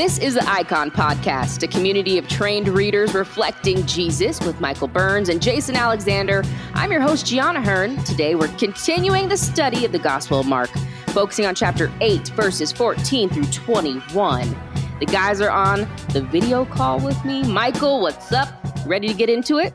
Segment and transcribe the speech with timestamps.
[0.00, 5.28] This is the Icon Podcast, a community of trained readers reflecting Jesus with Michael Burns
[5.28, 6.42] and Jason Alexander.
[6.72, 8.02] I'm your host, Gianna Hearn.
[8.04, 10.70] Today, we're continuing the study of the Gospel of Mark,
[11.08, 14.56] focusing on chapter 8, verses 14 through 21.
[15.00, 15.80] The guys are on
[16.14, 17.42] the video call with me.
[17.42, 18.48] Michael, what's up?
[18.86, 19.74] Ready to get into it?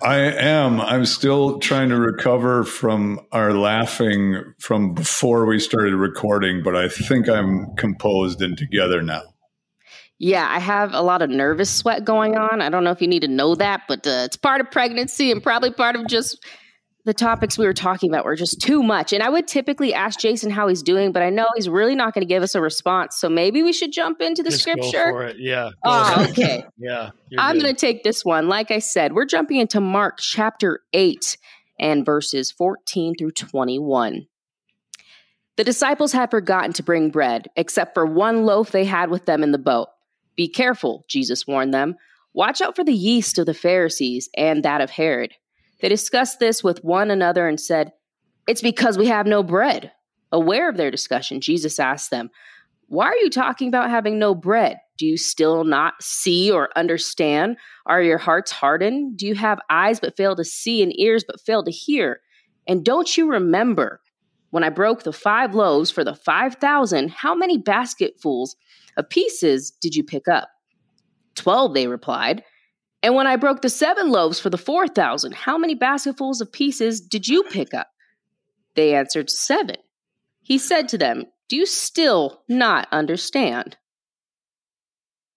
[0.00, 0.80] I am.
[0.80, 6.88] I'm still trying to recover from our laughing from before we started recording, but I
[6.88, 9.24] think I'm composed and together now.
[10.18, 12.60] Yeah, I have a lot of nervous sweat going on.
[12.60, 15.30] I don't know if you need to know that, but uh, it's part of pregnancy
[15.30, 16.44] and probably part of just
[17.04, 19.12] the topics we were talking about were just too much.
[19.12, 22.14] And I would typically ask Jason how he's doing, but I know he's really not
[22.14, 23.16] going to give us a response.
[23.16, 25.32] So maybe we should jump into the Just scripture.
[25.38, 25.70] Yeah.
[25.84, 26.66] Oh, okay.
[26.78, 27.10] yeah.
[27.38, 28.48] I'm going to take this one.
[28.48, 31.38] Like I said, we're jumping into Mark chapter 8
[31.78, 34.26] and verses 14 through 21.
[35.56, 39.42] The disciples had forgotten to bring bread, except for one loaf they had with them
[39.42, 39.88] in the boat.
[40.38, 41.96] Be careful, Jesus warned them.
[42.32, 45.32] Watch out for the yeast of the Pharisees and that of Herod.
[45.80, 47.90] They discussed this with one another and said,
[48.46, 49.90] It's because we have no bread.
[50.30, 52.30] Aware of their discussion, Jesus asked them,
[52.86, 54.78] Why are you talking about having no bread?
[54.96, 57.56] Do you still not see or understand?
[57.86, 59.16] Are your hearts hardened?
[59.16, 62.20] Do you have eyes but fail to see and ears but fail to hear?
[62.68, 64.00] And don't you remember
[64.50, 68.54] when I broke the five loaves for the 5,000, how many basketfuls
[69.04, 70.48] pieces did you pick up?
[71.34, 72.42] Twelve, they replied.
[73.02, 77.00] And when I broke the seven loaves for the 4,000, how many basketfuls of pieces
[77.00, 77.88] did you pick up?
[78.74, 79.76] They answered, Seven.
[80.42, 83.76] He said to them, Do you still not understand?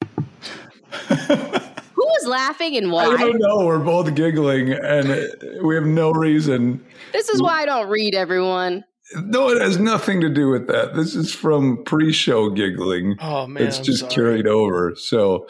[1.07, 3.05] Who was laughing and why?
[3.05, 3.65] I don't know.
[3.65, 6.83] We're both giggling and we have no reason.
[7.13, 8.83] This is why I don't read everyone.
[9.15, 10.95] No, it has nothing to do with that.
[10.95, 13.17] This is from pre show giggling.
[13.19, 13.63] Oh, man.
[13.63, 14.93] it's just carried over.
[14.95, 15.47] So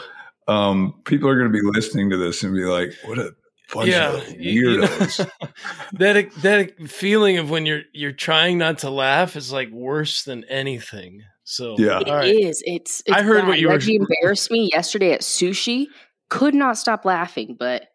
[0.48, 3.34] um, people are going to be listening to this and be like, what a
[3.74, 5.30] bunch Yeah, of you- you know- weirdos.
[5.94, 10.44] that that feeling of when you're you're trying not to laugh is like worse than
[10.46, 11.22] anything.
[11.44, 12.00] So Yeah.
[12.00, 12.10] It is.
[12.12, 12.36] all right.
[12.36, 13.04] It's, it's.
[13.12, 13.60] I heard what bad.
[13.60, 15.86] you were- Reggie embarrassed me yesterday at sushi.
[16.30, 17.88] Could not stop laughing, but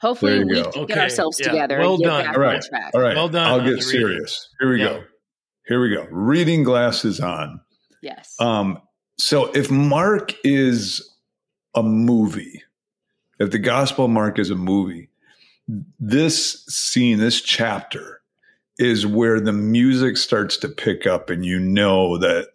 [0.00, 0.70] hopefully we go.
[0.70, 1.48] can get ourselves yeah.
[1.50, 1.78] together.
[1.78, 2.24] Well and get done.
[2.24, 2.62] back All on right.
[2.62, 2.90] track.
[2.94, 3.16] All right.
[3.16, 3.82] Well done I'll get the reading.
[3.82, 4.48] serious.
[4.60, 4.88] Here we Yeah.
[4.88, 5.04] go.
[5.66, 6.06] Here we go.
[6.10, 7.60] Reading glasses on.
[8.02, 8.34] Yes.
[8.40, 8.80] Um,
[9.18, 11.08] so if Mark is
[11.74, 12.62] a movie,
[13.38, 15.10] if the Gospel of Mark is a movie,
[16.00, 18.20] this scene, this chapter
[18.78, 22.48] is where the music starts to pick up and you know that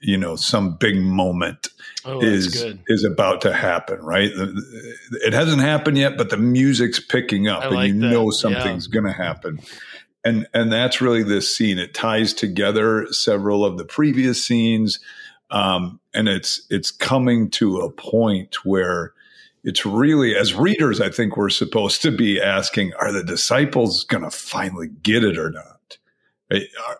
[0.00, 1.68] you know some big moment
[2.04, 4.30] Oh, is is about to happen, right?
[4.32, 8.06] It hasn't happened yet, but the music's picking up I and like you that.
[8.06, 8.36] know Yeah.
[8.38, 9.60] something's going to happen.
[10.24, 11.78] And and that's really this scene.
[11.78, 15.00] It ties together several of the previous scenes,
[15.50, 19.12] um, and it's it's coming to a point where
[19.64, 24.24] it's really, as readers, I think we're supposed to be asking: Are the disciples going
[24.24, 25.77] to finally get it or not?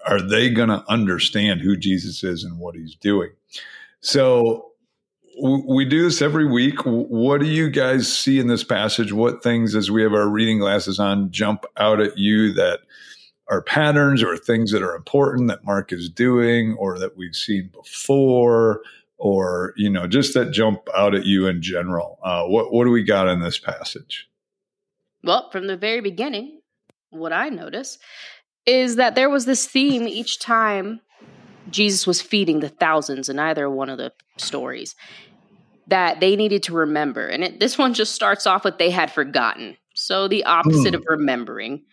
[0.06, 3.30] Are, they going to understand who Jesus is and what He's doing?
[4.00, 4.72] So
[5.40, 6.80] we do this every week.
[6.84, 9.12] What do you guys see in this passage?
[9.12, 12.80] What things, as we have our reading glasses on, jump out at you that
[13.48, 17.70] are patterns or things that are important that Mark is doing or that we've seen
[17.72, 18.82] before?
[19.16, 22.18] Or you know, just that jump out at you in general.
[22.22, 24.28] Uh, what what do we got in this passage?
[25.24, 26.60] Well, from the very beginning,
[27.10, 27.98] what I noticed
[28.68, 31.00] is that there was this theme each time
[31.70, 34.94] Jesus was feeding the thousands in either one of the stories
[35.86, 37.26] that they needed to remember.
[37.26, 39.76] And it, this one just starts off with they had forgotten.
[39.94, 40.96] So the opposite Hmm.
[40.96, 41.84] of remembering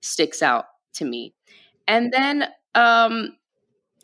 [0.00, 1.34] sticks out to me.
[1.86, 3.36] And then um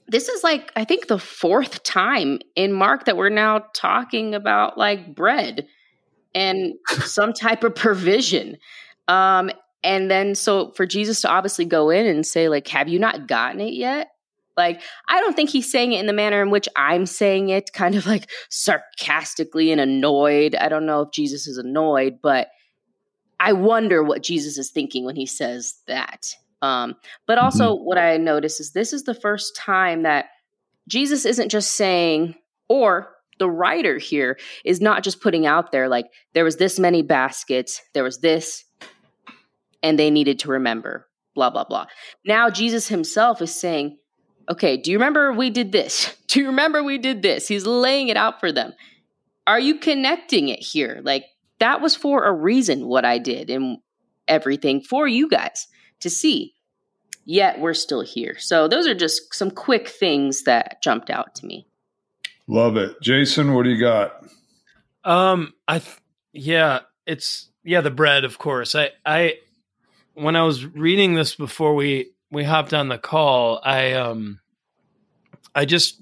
[0.07, 4.79] this is like I think the fourth time in Mark that we're now talking about
[4.79, 5.67] like bread
[6.35, 8.59] and some type of provision.
[9.09, 9.51] Um,
[9.89, 13.27] and then so for Jesus to obviously go in and say, like, have you not
[13.27, 14.09] gotten it yet?
[14.55, 17.71] Like, I don't think he's saying it in the manner in which I'm saying it,
[17.73, 20.55] kind of like sarcastically and annoyed.
[20.55, 22.49] I don't know if Jesus is annoyed, but
[23.41, 26.27] I wonder what Jesus is thinking when he says that.
[26.61, 26.97] Um,
[27.27, 30.27] but also, what I notice is this is the first time that
[30.87, 32.35] Jesus isn't just saying,
[32.69, 37.01] or the writer here is not just putting out there like there was this many
[37.01, 38.65] baskets, there was this,
[39.83, 41.87] and they needed to remember, blah, blah, blah.
[42.25, 43.99] Now Jesus himself is saying,
[44.51, 46.17] okay, do you remember we did this?
[46.29, 47.49] Do you remember we did this?
[47.49, 48.75] He's laying it out for them.
[49.47, 51.01] Are you connecting it here?
[51.03, 51.25] Like
[51.59, 53.79] that was for a reason what I did and
[54.27, 55.69] everything for you guys
[56.01, 56.55] to see.
[57.25, 58.37] Yet we're still here.
[58.39, 61.67] So those are just some quick things that jumped out to me.
[62.47, 62.97] Love it.
[63.03, 64.25] Jason, what do you got?
[65.05, 65.99] Um, I, th-
[66.33, 68.75] yeah, it's, yeah, the bread, of course.
[68.75, 69.35] I, I,
[70.19, 74.41] when I was reading this before we, we hopped on the call, I, um,
[75.55, 76.01] I just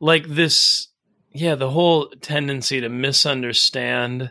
[0.00, 0.88] like this,
[1.32, 4.30] yeah, the whole tendency to misunderstand,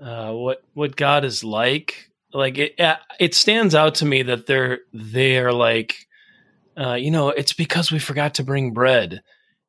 [0.00, 2.10] uh, what, what God is like.
[2.32, 2.74] Like it,
[3.20, 6.06] it stands out to me that they're, they're like,
[6.76, 9.22] uh, you know, it's because we forgot to bring bread.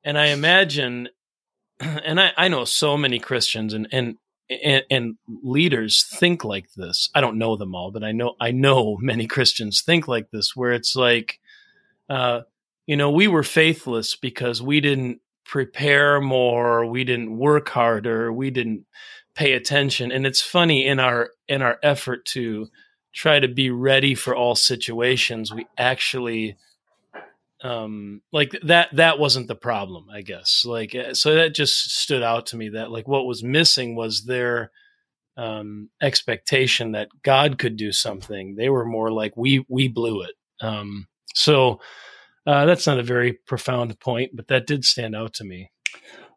[0.04, 1.10] And I imagine,
[1.80, 4.18] and I, I know so many Christians and, and,
[4.64, 7.10] and, and, leaders think like this.
[7.14, 10.56] I don't know them all, but I know, I know many Christians think like this,
[10.56, 11.40] where it's like,
[12.10, 12.42] uh,
[12.86, 18.50] you know, we were faithless because we didn't prepare more, we didn't work harder, we
[18.50, 18.86] didn't
[19.36, 20.12] pay attention.
[20.12, 22.68] And it's funny in our, in our effort to
[23.14, 26.58] try to be ready for all situations, we actually,
[27.64, 30.64] um like that that wasn't the problem i guess.
[30.66, 34.26] Like uh, so that just stood out to me that like what was missing was
[34.26, 34.72] their
[35.38, 38.56] um expectation that god could do something.
[38.56, 40.36] They were more like we we blew it.
[40.62, 41.80] Um so
[42.46, 45.72] uh that's not a very profound point but that did stand out to me.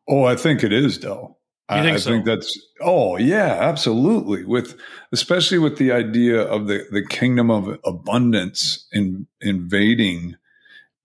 [0.08, 1.36] Oh i think it is though.
[1.68, 2.10] You think I, so?
[2.10, 4.44] think that's oh yeah, absolutely.
[4.44, 4.78] With
[5.10, 10.36] especially with the idea of the the kingdom of abundance in invading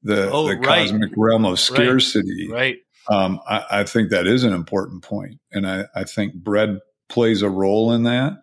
[0.03, 0.87] the, Oh, the right.
[0.87, 2.47] cosmic realm of scarcity.
[2.51, 2.77] right
[3.09, 7.41] Um, I, I think that is an important point, and I, I think bread plays
[7.41, 8.33] a role in that.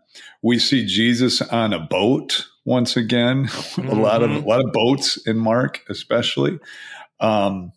[0.42, 3.48] We see Jesus on a boat once again.
[3.78, 4.46] a lot of a Mhm.
[4.46, 6.58] lot of boats in Mark, especially.
[7.20, 7.72] Um,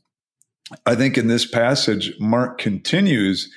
[0.86, 3.51] I think in this passage, Mark continues,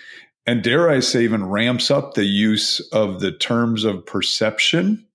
[0.47, 5.07] and dare I say, even ramps up the use of the terms of perception.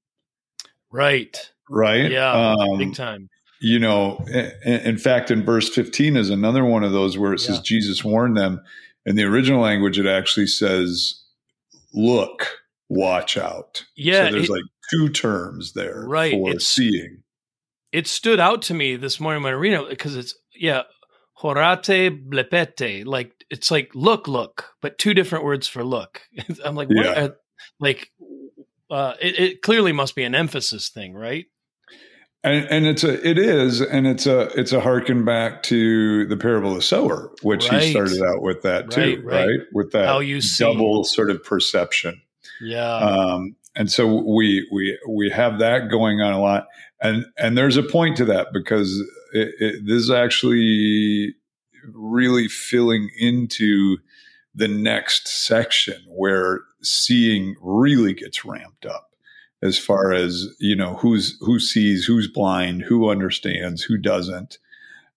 [0.91, 2.09] right Right?
[2.11, 3.29] yeah Um, big time
[3.61, 4.23] you know
[4.63, 7.61] in, fact in verse 15 is another one of those where it says Yeah.
[7.65, 8.61] jesus warned them
[9.05, 11.21] in the original language it actually says
[11.93, 12.47] look
[12.89, 17.23] watch out Yeah, so there's it- like two terms there Right, for seeing
[17.91, 20.83] it stood out to me this morning when I read it because it's yeah,
[21.41, 23.05] horate blepete.
[23.05, 26.21] Like it's like look, look, but two different words for look.
[26.63, 27.05] I'm like, what?
[27.05, 27.25] Yeah.
[27.25, 27.35] Are,
[27.79, 28.11] like,
[28.91, 31.45] uh, it, it clearly must be an emphasis thing, right?
[32.43, 36.37] And, and it's a it is and it's a it's a harken back to the
[36.37, 37.83] parable of the sower which Right.
[37.83, 39.59] he started out with that too Right, right, right.
[39.73, 40.63] with that How you see.
[40.63, 42.21] double sort of perception
[42.61, 46.67] Yeah, um, and so we we we have that going on a lot
[47.01, 48.91] and and there's a point to that because
[49.33, 51.35] it, it, this is actually
[51.93, 53.97] really filling into
[54.55, 59.08] the next section where seeing really gets ramped up
[59.61, 64.57] as far as you know who's who sees who's blind who understands who doesn't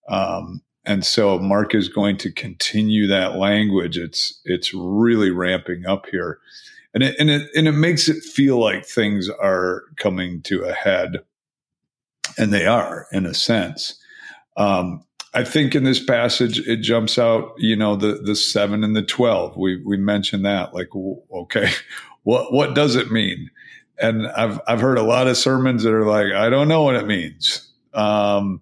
[0.08, 6.06] um, and so mark is going to continue that language it's it's really ramping up
[6.06, 6.40] here
[6.94, 10.72] and it, and it and it makes it feel like things are coming to a
[10.72, 11.22] head,
[12.36, 13.98] and they are in a sense.
[14.56, 15.04] Um,
[15.34, 19.02] I think in this passage it jumps out, you know, the the seven and the
[19.02, 19.56] twelve.
[19.56, 20.90] We we mentioned that, like,
[21.32, 21.70] okay,
[22.24, 23.50] what what does it mean?
[24.02, 26.96] And I've I've heard a lot of sermons that are like, I don't know what
[26.96, 27.72] it means.
[27.94, 28.60] Um,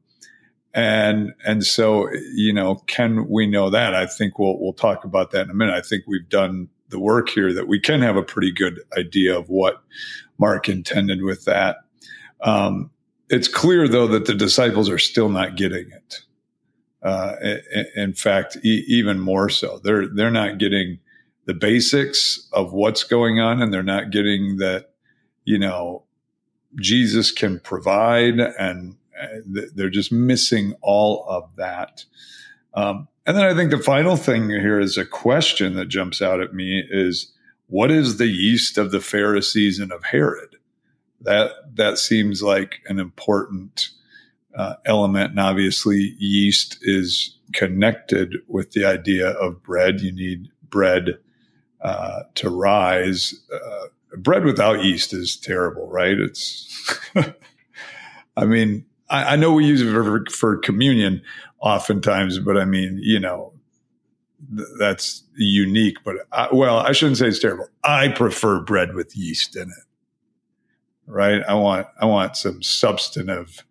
[0.73, 3.95] and and so you know, can we know that?
[3.95, 5.75] I think we'll we'll talk about that in a minute.
[5.75, 9.37] I think we've done the work here that we can have a pretty good idea
[9.37, 9.83] of what
[10.39, 11.79] Mark intended with that.
[12.43, 12.91] Um,
[13.29, 16.21] it's clear, though, that the disciples are still not getting it.
[17.03, 17.37] Uh,
[17.97, 20.99] in fact, e- even more so, they're they're not getting
[21.47, 24.90] the basics of what's going on, and they're not getting that
[25.45, 26.05] you know
[26.79, 28.97] Jesus can provide, and
[29.47, 32.05] they're just missing all of that.
[32.75, 36.41] Um, and then I think the final thing here is a question that jumps out
[36.41, 37.33] at me is
[37.67, 40.57] what is the yeast of the Pharisees and of Herod?
[41.21, 43.91] That that seems like an important
[44.57, 50.01] uh, element, and obviously yeast is connected with the idea of bread.
[50.01, 51.19] You need bread
[51.81, 53.35] uh, to rise.
[53.53, 56.19] Uh, bread without yeast is terrible, right?
[56.19, 56.99] It's,
[58.37, 61.23] I mean, I, I know we use it for, for communion
[61.61, 63.53] oftentimes, but I mean, you know,
[64.57, 65.99] th- that's unique.
[66.05, 67.69] But I, well, I shouldn't say it's terrible.
[67.85, 69.85] I prefer bread with yeast in it,
[71.07, 71.43] right?
[71.47, 73.65] I want I want some substantive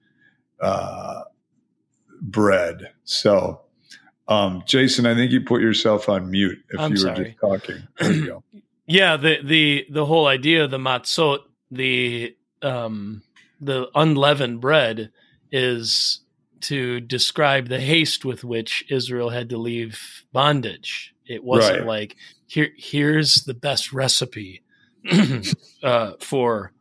[0.61, 1.21] uh,
[2.21, 2.91] bread.
[3.03, 3.61] So,
[4.27, 7.25] um, Jason, I think you put yourself on mute if I'm you were sorry.
[7.25, 7.87] just talking.
[7.99, 8.43] There you go.
[8.89, 9.15] yeah.
[9.17, 11.39] The the the whole idea of the matzot,
[11.71, 13.21] the um
[13.61, 15.11] the unleavened bread,
[15.51, 16.21] is
[16.61, 21.13] to describe the haste with which Israel had to leave bondage.
[21.25, 21.87] It wasn't Right.
[21.87, 22.15] like
[22.47, 24.61] here here's the best recipe
[25.83, 26.73] uh, for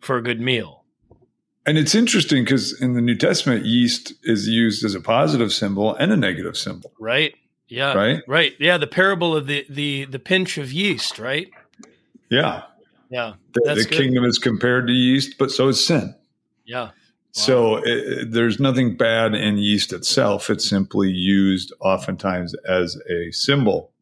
[0.00, 0.84] for a good meal.
[1.66, 5.94] And it's interesting because in the New Testament, yeast is used as a positive symbol
[5.96, 7.34] and a negative symbol, Right?
[7.68, 7.92] Yeah.
[7.94, 8.22] right?
[8.26, 8.52] Right.
[8.58, 8.78] Yeah.
[8.78, 11.18] The parable of the the the pinch of yeast.
[11.18, 11.50] Right.
[12.30, 12.62] Yeah.
[13.10, 13.34] Yeah.
[13.52, 16.14] The, the kingdom is compared to yeast, but so is sin.
[16.64, 16.90] Yeah.
[17.32, 20.50] So it, it- there's nothing bad in yeast itself.
[20.50, 23.92] It's simply used oftentimes as a symbol.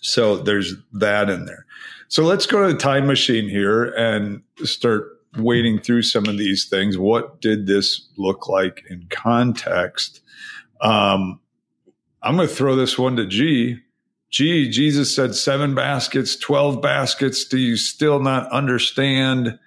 [0.00, 1.64] So there's that in there.
[2.08, 6.66] So let's go to the time machine here and start wading through some of these
[6.66, 6.98] things.
[6.98, 10.20] What did this look like in context?
[10.80, 11.40] Um,
[12.24, 13.80] I'm going to throw this one to G.
[14.30, 17.44] G, Jesus said seven baskets, 12 baskets.
[17.44, 19.58] Do you still not understand?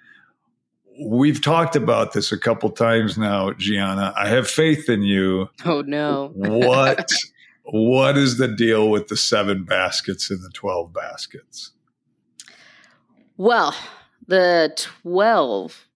[1.00, 4.12] We've talked about this a couple times now, Gianna.
[4.16, 5.48] I have faith in you.
[5.64, 6.32] Oh no.
[6.34, 7.08] What
[7.62, 11.70] what is the deal with the seven baskets and the 12 baskets?
[13.36, 13.74] Well,
[14.26, 14.72] the
[15.02, 15.86] 12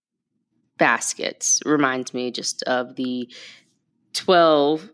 [0.79, 3.29] baskets reminds me just of the
[4.15, 4.89] 12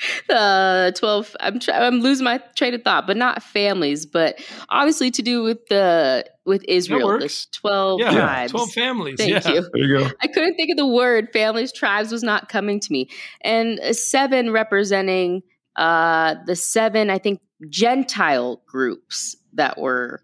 [0.30, 4.38] uh 12 I'm try, I'm losing my train of thought, but not families, but
[4.68, 8.10] obviously to do with the with Israel, the 12 Yeah.
[8.12, 8.52] tribes.
[8.52, 9.16] Twelve families.
[9.18, 9.52] Thank yeah.
[9.52, 9.68] you.
[9.72, 10.10] There you go.
[10.22, 13.08] I couldn't think of the word families, tribes was not coming to me.
[13.42, 15.42] And seven representing
[15.76, 20.22] uh, the seven, I think, Gentile groups that were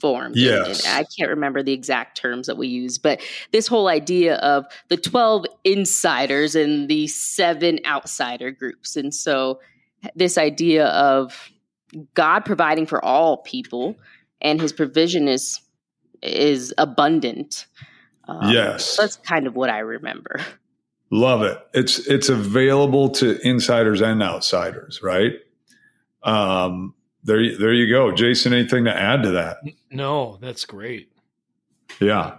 [0.00, 0.36] formed.
[0.36, 3.20] And- and I can't remember the exact terms that we use, but
[3.52, 8.96] this whole idea of the 12 insiders and the seven outsider groups.
[8.96, 9.60] And so
[10.14, 11.50] this idea of
[12.14, 13.96] God providing for all people
[14.40, 15.60] and his provision is
[16.22, 17.66] is abundant.
[18.28, 18.96] Um, Yes.
[18.96, 20.38] that's kind of what I remember.
[21.10, 21.58] Love it.
[21.74, 25.32] It's it's available to insiders and outsiders, right?
[26.22, 28.12] Um there you- there you go.
[28.12, 29.58] Jason, anything to add to that?
[29.90, 31.12] No, that's great.
[32.00, 32.36] Yeah.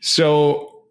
[0.00, 0.82] So,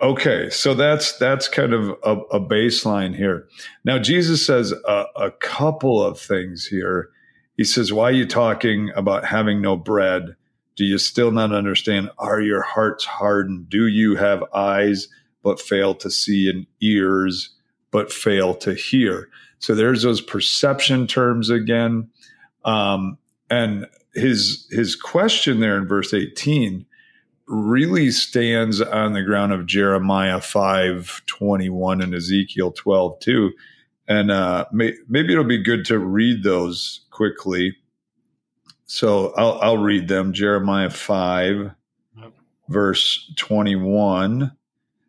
[0.00, 3.48] okay, so that's that's kind of a, a baseline here.
[3.84, 7.10] Now, Jesus says a, a couple of things here.
[7.56, 10.36] He says, "Why are you talking about having no bread?
[10.76, 12.10] Do you still not understand?
[12.18, 13.68] Are your hearts hardened?
[13.68, 15.08] Do you have eyes
[15.42, 17.50] but fail to see, and ears
[17.90, 19.28] but fail to hear?"
[19.62, 22.10] So there's those perception terms again,
[22.64, 23.16] um,
[23.48, 26.84] and his his question there in verse 18
[27.46, 33.52] really stands on the ground of Jeremiah 5 21 and Ezekiel 12 2.
[34.08, 37.76] And uh, may, maybe it'll be good to read those quickly.
[38.86, 40.32] So I'll, I'll read them.
[40.32, 41.70] Jeremiah 5,
[42.20, 42.32] Yep.
[42.68, 44.50] verse 21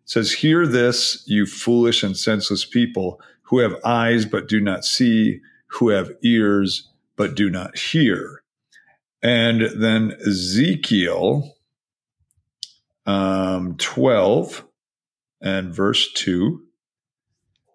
[0.06, 3.20] says, Hear this, you foolish and senseless people
[3.54, 8.42] who have eyes but do not see, who have ears but do not hear.
[9.22, 11.54] And then Ezekiel
[13.06, 14.66] um, 12
[15.40, 16.64] and verse 2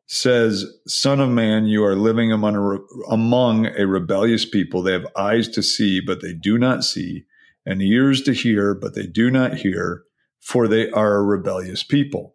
[0.09, 4.83] says, Son of man, you are living among a, re- among a rebellious people.
[4.83, 7.25] They have eyes to see, but they do not see,
[7.65, 10.03] and ears to hear, but they do not hear,
[10.41, 12.35] for they are a rebellious people.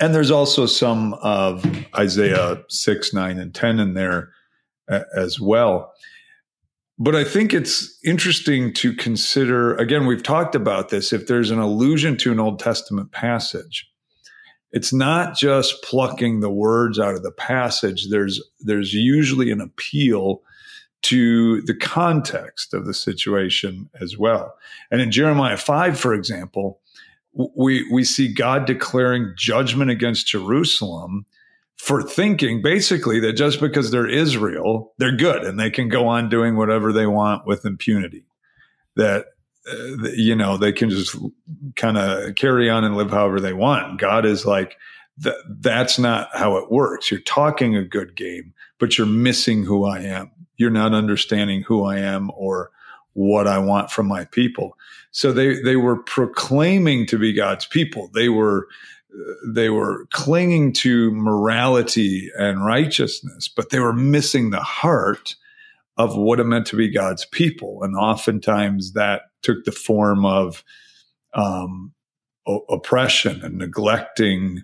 [0.00, 1.64] And there's also some of
[1.94, 4.30] Isaiah 6, 9, and 10 in there
[4.88, 5.92] as well.
[6.98, 11.12] But I think it's interesting to consider again, we've talked about this.
[11.12, 13.90] If there's an allusion to an Old Testament passage,
[14.72, 18.08] it's not just plucking the words out of the passage.
[18.08, 20.42] There's there's usually an appeal
[21.02, 24.56] to the context of the situation as well.
[24.90, 26.80] And in Jeremiah 5, for example,
[27.36, 31.26] we we see God declaring judgment against Jerusalem
[31.76, 36.28] for thinking basically that just because they're Israel, they're good and they can go on
[36.28, 38.24] doing whatever they want with impunity.
[38.96, 39.26] That,
[39.70, 41.14] uh, you know, they can just
[41.74, 44.00] kind of carry on and live however they want.
[44.00, 44.76] God is like,
[45.22, 47.10] th- that's not how it works.
[47.10, 50.30] You're talking a good game, but you're missing who I am.
[50.56, 52.70] You're not understanding who I am or
[53.12, 54.76] what I want from my people.
[55.10, 58.10] So they, they were proclaiming to be God's people.
[58.14, 58.68] They were,
[59.46, 65.36] they were clinging to morality and righteousness, but they were missing the heart
[65.96, 67.82] of what it meant to be God's people.
[67.82, 70.62] And oftentimes that took the form of
[71.32, 71.94] um,
[72.46, 74.62] o- oppression and neglecting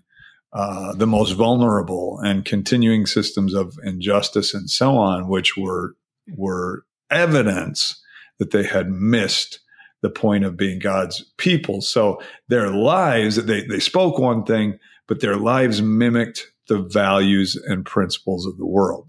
[0.52, 5.94] uh, the most vulnerable and continuing systems of injustice and so on, which were
[6.36, 8.00] were evidence
[8.38, 9.60] that they had missed
[10.02, 11.80] the point of being God's people.
[11.80, 17.86] So their lives, they, they spoke one thing, but their lives mimicked the values and
[17.86, 19.08] principles of the world.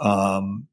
[0.00, 0.68] Um,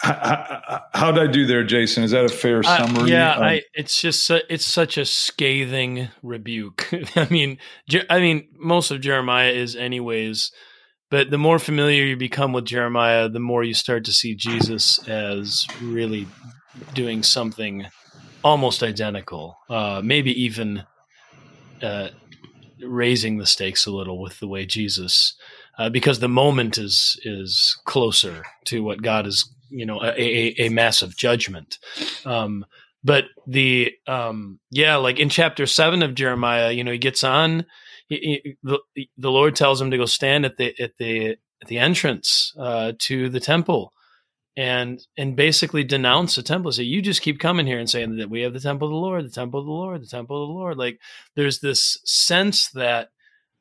[0.00, 2.04] how, how, did I do there, Jason?
[2.04, 3.04] Is that a fair summary?
[3.04, 6.88] Uh, yeah, um, I, it's just it's such a scathing rebuke.
[7.16, 7.58] I mean,
[8.10, 10.52] I mean, most of Jeremiah is anyways,
[11.10, 14.98] but the more familiar you become with Jeremiah, the more you start to see Jesus
[15.08, 16.26] as really
[16.94, 17.86] doing something
[18.46, 20.84] almost identical, uh, maybe even
[21.82, 22.10] uh,
[22.80, 25.34] raising the stakes a little with the way Jesus,
[25.78, 30.54] uh, because the moment is is closer to what God is you know a, a,
[30.66, 31.78] a massive judgment.
[32.24, 32.64] Um,
[33.02, 37.66] but the um, yeah like in chapter 7 of jeremiah you know he gets on
[38.08, 38.80] he, he, the,
[39.16, 42.92] the lord tells him to go stand at the at the at the entrance uh,
[42.98, 43.92] to the temple
[44.56, 48.30] and and basically denounce the temple say you just keep coming here and saying that
[48.30, 50.48] we have the temple of the lord the temple of the lord the temple of
[50.48, 50.78] the lord.
[50.78, 50.98] Like
[51.34, 53.10] there's this sense that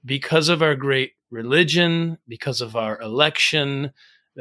[0.04, 3.92] because of our great religion because of our election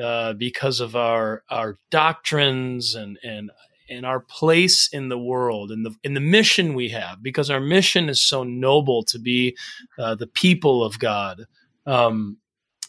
[0.00, 3.50] uh, because of our our doctrines and and
[3.88, 7.60] and our place in the world and the in the mission we have because our
[7.60, 9.56] mission is so noble to be
[9.98, 11.46] uh, the people of God
[11.86, 12.38] um,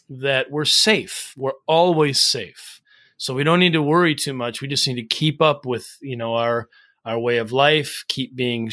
[0.08, 1.34] that we're safe.
[1.36, 2.80] We're always safe
[3.18, 4.60] so we don't need to worry too much.
[4.60, 6.68] We just need to keep up with you know our
[7.04, 8.04] our way of life.
[8.08, 8.70] Keep being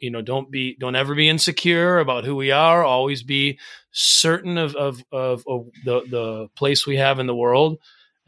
[0.00, 2.84] you know don't be don't ever be insecure about who we are.
[2.84, 3.58] Always be
[3.92, 7.78] certain of of of, of the the place we have in the world.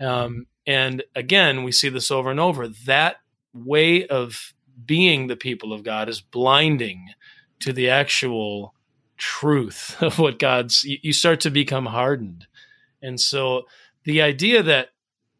[0.00, 2.68] Um, and again we see this over and over.
[2.86, 3.16] That
[3.52, 4.54] way of
[4.86, 7.08] being the people of god is blinding
[7.58, 8.74] to the actual
[9.16, 12.46] truth of what god's you, you start to become hardened.
[13.02, 13.64] And so
[14.04, 14.90] the idea that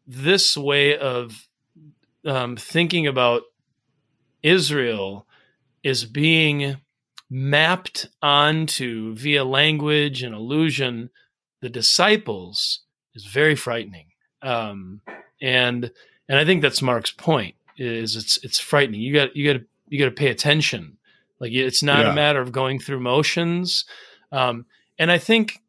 [0.09, 1.47] this way of
[2.25, 3.43] um, thinking about
[4.41, 5.27] Israel
[5.83, 6.77] is being
[7.29, 11.11] mapped onto via language and illusion
[11.61, 12.81] the disciples
[13.13, 14.07] is very frightening.
[14.41, 15.01] Um,
[15.41, 15.91] and
[16.27, 19.01] and i think that's mark's point is it's it's frightening.
[19.01, 20.97] You got you got to you got to pay attention.
[21.39, 22.11] Like it's not yeah.
[22.11, 23.85] a matter of going through motions.
[24.31, 24.65] Um,
[24.99, 25.61] and i think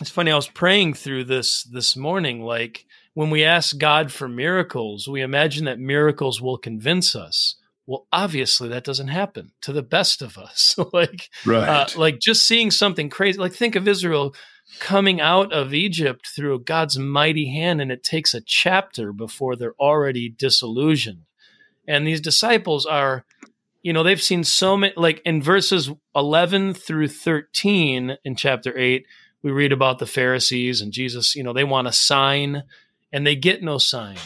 [0.00, 4.28] it's funny i was praying through this this morning like when we ask god for
[4.28, 9.82] miracles we imagine that miracles will convince us well, obviously that doesn't happen to the
[9.82, 10.74] best of us.
[10.92, 11.68] like, uh, right.
[11.68, 13.38] uh, like just seeing something crazy.
[13.38, 14.34] Like think of Israel
[14.80, 19.74] coming out of Egypt through God's mighty hand, and it takes a chapter before they're
[19.78, 21.24] already disillusioned.
[21.86, 23.24] And these disciples are,
[23.82, 24.94] you know, they've seen so many.
[24.96, 29.06] Like in verses eleven through thirteen in chapter eight,
[29.42, 31.34] we read about the Pharisees and Jesus.
[31.34, 32.62] You know, they want a sign,
[33.14, 34.18] and they get no sign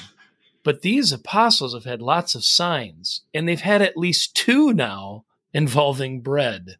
[0.68, 5.24] but these apostles have had lots of signs, and they've had at least two now
[5.54, 6.76] involving bread,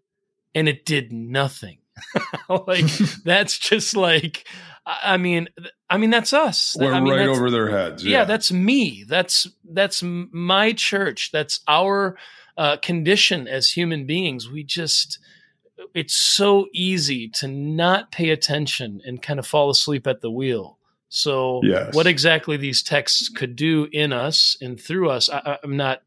[0.54, 1.78] and it did nothing.
[2.66, 2.84] like
[3.24, 4.46] that's just like
[4.84, 5.48] I mean,
[5.88, 6.76] I mean that's us.
[6.78, 8.04] We're I mean, right over their heads.
[8.04, 8.18] Yeah.
[8.18, 8.24] yeah.
[8.24, 9.04] that's me.
[9.08, 11.30] That's that's my church.
[11.32, 12.18] That's our
[12.58, 14.50] uh, condition as human beings.
[14.50, 15.18] We just
[15.94, 20.77] it's so easy to not pay attention and kind of fall asleep at the wheel.
[21.08, 21.94] So, yes.
[21.94, 26.02] what exactly these texts could do in us and through us, I, I'm not,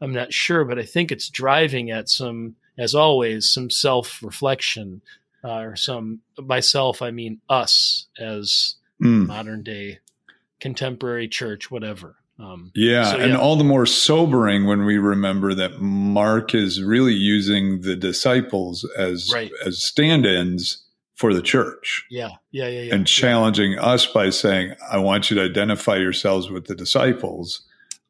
[0.00, 5.02] I'm not sure, but I think it's driving at some, as always, some self reflection,
[5.42, 9.26] uh, or some myself, I mean us as mm.
[9.26, 9.98] modern day
[10.60, 12.16] contemporary church, whatever.
[12.38, 16.82] Um, yeah, so, yeah, and all the more sobering when we remember that Mark is
[16.82, 19.52] really using the disciples as right.
[19.64, 20.83] as stand-ins
[21.14, 22.04] for the church.
[22.10, 22.94] Yeah, yeah, yeah, yeah.
[22.94, 23.82] And challenging yeah.
[23.82, 27.62] us by saying, I want you to identify yourselves with the disciples,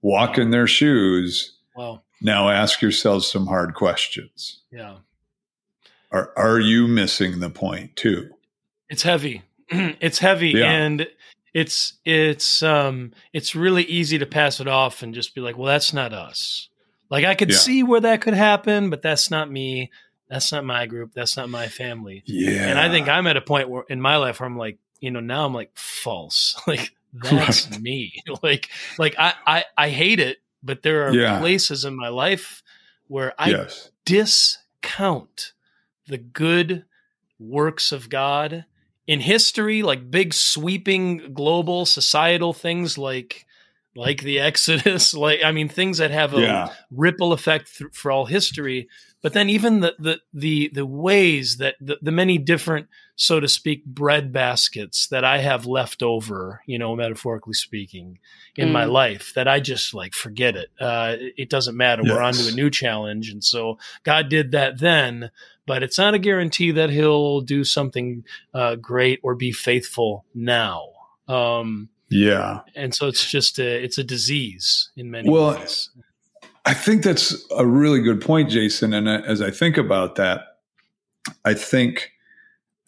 [0.03, 1.57] walk in their shoes.
[1.77, 2.03] Wow.
[2.21, 4.61] Now ask yourselves some hard questions.
[4.71, 4.97] Yeah.
[6.11, 8.31] Are are you missing the point too?
[8.89, 9.43] It's heavy.
[9.69, 10.71] it's heavy yeah.
[10.71, 11.09] and
[11.53, 15.67] it's it's um it's really easy to pass it off and just be like, well,
[15.67, 16.69] that's not us.
[17.11, 19.91] Like I could see where that could happen, but that's not me
[20.29, 21.13] that's not my group.
[21.15, 22.23] That's not my family.
[22.27, 22.69] Yeah.
[22.69, 25.11] And I think I'm at a point where in my life where I'm like, you
[25.11, 26.61] know, now I'm like false.
[26.67, 27.81] like that's right.
[27.81, 28.15] me.
[28.43, 31.39] like, like I, I, I hate it, but there are yeah.
[31.39, 32.63] places in my life
[33.07, 33.91] where I yes.
[34.05, 35.53] discount
[36.07, 36.85] the good
[37.39, 38.65] works of God
[39.07, 43.47] in history, like big sweeping global societal things like
[43.97, 46.73] like the Exodus, like I mean things that have a yeah.
[46.91, 48.89] ripple effect th- for all history
[49.25, 53.49] but then even the the the, the ways that the, the many different so to
[53.49, 58.19] speak bread baskets that i have left over you know metaphorically speaking
[58.55, 58.73] in mm.
[58.73, 62.13] my life that i just like forget it uh, it doesn't matter yes.
[62.13, 65.31] we're on to a new challenge and so god did that then
[65.67, 70.89] but it's not a guarantee that he'll do something uh, great or be faithful now
[71.27, 72.61] um, Yeah.
[72.75, 75.91] And so it's just a it's a disease in many Well, ways.
[76.67, 78.95] I think that's a really good point, Jason.
[78.95, 80.59] And as I think about that,
[81.45, 82.11] I think,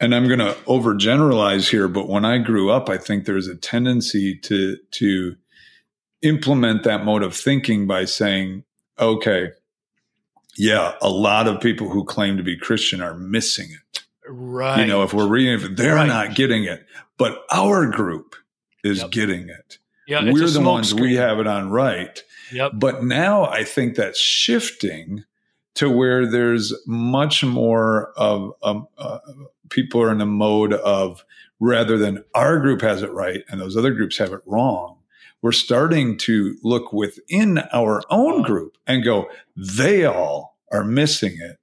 [0.01, 3.57] and I'm going to overgeneralize here, but when I grew up, I think there's a
[3.57, 5.37] tendency to to
[6.23, 8.65] implement that mode of thinking by saying,
[8.99, 9.51] okay,
[10.57, 14.03] yeah, a lot of people who claim to be Christian are missing it.
[14.27, 14.81] Right.
[14.81, 16.09] You know, if we're reading it, they're Right.
[16.09, 16.85] not getting it,
[17.19, 18.35] but our group
[18.83, 19.11] is Yep.
[19.11, 19.79] getting it.
[20.09, 22.23] yeah, We're the ones we have it on right.
[22.53, 22.73] Yep.
[22.75, 25.25] But now I think that's shifting
[25.77, 29.19] to where there's much more of um, uh,
[29.69, 31.25] people are in a mode of
[31.61, 34.99] rather than our group has it right and those other groups have it wrong.
[35.43, 41.59] We're starting to look within our own group and go, they all are missing it.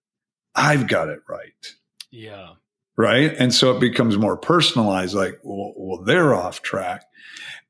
[0.55, 1.75] I've got it right.
[2.11, 2.49] Yeah.
[2.95, 3.33] Right.
[3.37, 7.03] And so it becomes more personalized, like, well, well they're off track.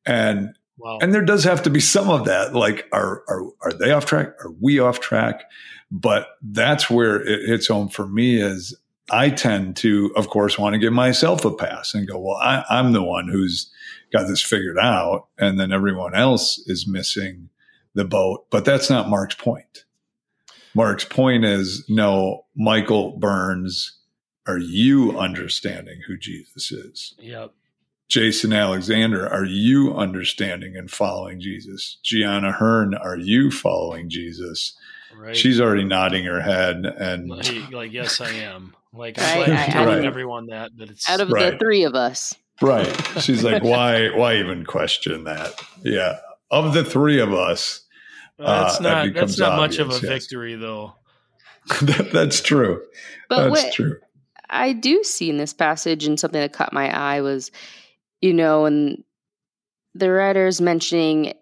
[0.05, 0.97] And Wow.
[1.01, 2.55] and there does have to be some of that.
[2.55, 4.29] Like, are are are they off track?
[4.43, 5.43] Are we off track?
[5.91, 8.41] But that's where it hits home for me.
[8.41, 8.75] Is
[9.11, 12.63] I tend to, of course, want to give myself a pass and go, well, I,
[12.69, 13.71] I'm the one who's
[14.11, 17.49] got this figured out, and then everyone else is missing
[17.93, 18.47] the boat.
[18.49, 19.85] But that's not Mark's point.
[20.73, 23.99] Mark's point is, no, Michael Burns,
[24.47, 27.13] are you understanding who Jesus is?
[27.19, 27.53] yep.
[28.09, 31.97] Jason Alexander, are you understanding and following Jesus?
[32.03, 34.77] Gianna Hearn, are you following Jesus?
[35.15, 35.35] Right.
[35.35, 38.75] She's already nodding her head and like, like, yes, I am.
[38.91, 40.05] Like, I- I'm glad I- telling Right.
[40.05, 42.87] everyone that that it's Out of the three of us, right.
[43.19, 45.53] She's like, why why even question that?
[45.83, 46.17] Yeah.
[46.51, 47.81] Of the three of us,
[48.37, 50.01] that's uh, that not becomes that's not much of a yes.
[50.01, 50.93] victory though.
[51.81, 52.83] that, that's true.
[53.29, 53.97] but that's what true.
[54.49, 57.49] I do see in this passage, and something that caught my eye was,
[58.23, 59.03] you know, and
[59.93, 61.33] the writers mentioning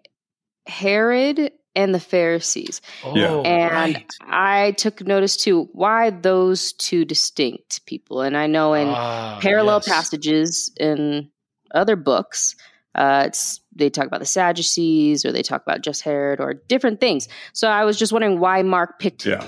[0.66, 2.80] Herod and the Pharisees.
[3.04, 3.36] Oh, Yeah.
[3.48, 4.14] And right.
[4.20, 8.20] I took notice too why those two distinct people.
[8.20, 9.88] And I know in Ah, parallel yes.
[9.88, 11.30] passages in
[11.72, 12.56] other books,
[12.96, 17.00] uh, it's they talk about the Sadducees or they talk about just Herod or different
[17.00, 17.28] things.
[17.54, 19.46] So I was just wondering why Mark picked Yeah.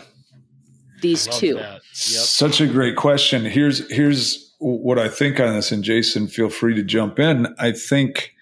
[1.02, 1.56] these two.
[1.56, 1.82] Yep.
[1.92, 3.44] Such a great question.
[3.44, 7.54] Here's here's what I think on this, and Jason, feel free to jump in.
[7.58, 8.32] I think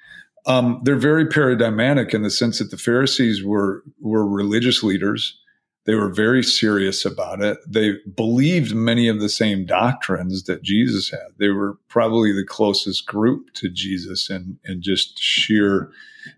[0.47, 5.39] um, they're very paradigmatic in the sense that the Pharisees were were religious leaders.
[5.85, 7.59] They were very serious about it.
[7.67, 11.27] They believed many of the same doctrines that Jesus had.
[11.39, 15.91] They were probably the closest group to Jesus in in just sheer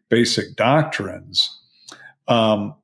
[0.08, 1.60] basic doctrines.
[2.26, 2.74] Um,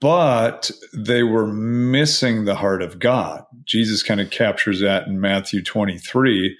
[0.00, 3.44] but they were missing the heart of God.
[3.64, 6.56] Jesus kind of captures that in Matthew 23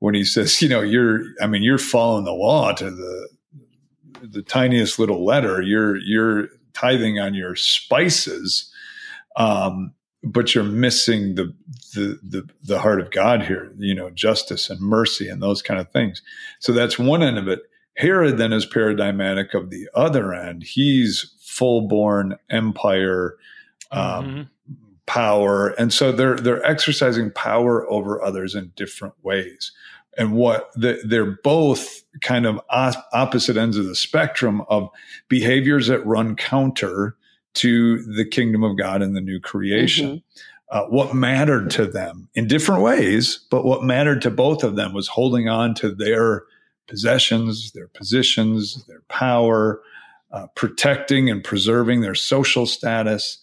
[0.00, 3.28] when he says, you know, you're I mean, you're following the law to the
[4.22, 5.62] the tiniest little letter.
[5.62, 8.70] You're you're tithing on your spices.
[9.36, 11.54] Um, but you're missing the,
[11.94, 15.80] the the the heart of God here, you know, justice and mercy and those kind
[15.80, 16.20] of things.
[16.58, 17.60] So that's one end of it.
[17.96, 20.62] Herod then is paradigmatic of the other end.
[20.62, 23.36] He's full born empire
[23.90, 24.48] um, Mhm.
[25.06, 29.72] power, and so they're they're exercising power over others in different ways.
[30.16, 34.88] And what the, they're both kind of os- opposite ends of the spectrum of
[35.28, 37.16] behaviors that run counter
[37.54, 40.22] to the kingdom of God and the new creation.
[40.68, 44.92] Uh, what mattered to them in different ways, but what mattered to both of them
[44.92, 46.44] was holding on to their
[46.86, 49.80] possessions, their positions, their power,
[50.32, 53.42] uh, protecting and preserving their social status.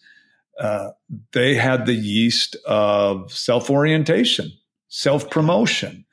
[0.59, 0.89] Uh,
[1.33, 4.51] they had the yeast of self orientation,
[4.87, 6.05] self promotion,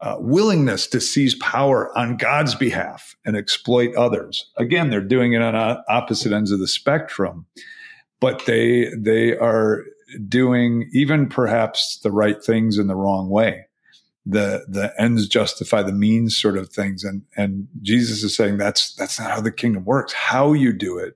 [0.00, 4.50] uh, willingness to seize power on God's behalf and exploit others.
[4.56, 7.46] Again, they're doing it on opposite ends of the spectrum,
[8.20, 9.84] but they they are
[10.26, 13.67] doing even perhaps the right things in the wrong way.
[14.30, 18.94] The the ends justify the means sort of things, and and Jesus is saying that's
[18.94, 20.12] that's not how the kingdom works.
[20.12, 21.14] How you do it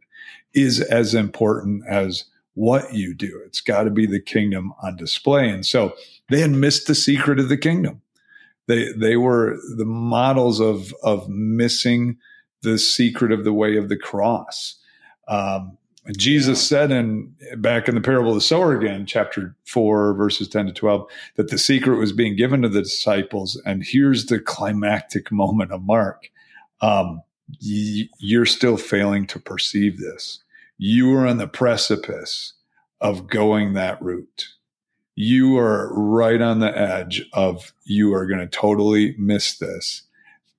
[0.54, 3.40] is as important as what you do.
[3.46, 5.48] It's got to be the kingdom on display.
[5.48, 5.94] And so
[6.30, 8.02] they had missed the secret of the kingdom.
[8.66, 12.18] They they were the models of of missing
[12.62, 14.78] the secret of the way of the cross.
[15.28, 15.78] Um,
[16.16, 20.66] Jesus said in back in the parable of the sower again, chapter four, verses ten
[20.66, 23.60] to twelve, that the secret was being given to the disciples.
[23.64, 26.30] And here's the climactic moment of Mark:
[26.80, 27.22] um,
[27.62, 30.42] y- you're still failing to perceive this.
[30.76, 32.54] You are on the precipice
[33.00, 34.48] of going that route.
[35.14, 40.02] You are right on the edge of you are going to totally miss this.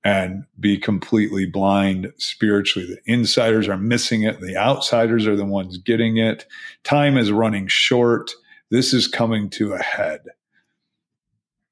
[0.04, 2.86] And be completely blind spiritually.
[2.86, 4.40] The insiders are missing it.
[4.40, 6.44] The outsiders are the ones getting it.
[6.84, 8.30] Time is running short.
[8.70, 10.20] This is coming to a head.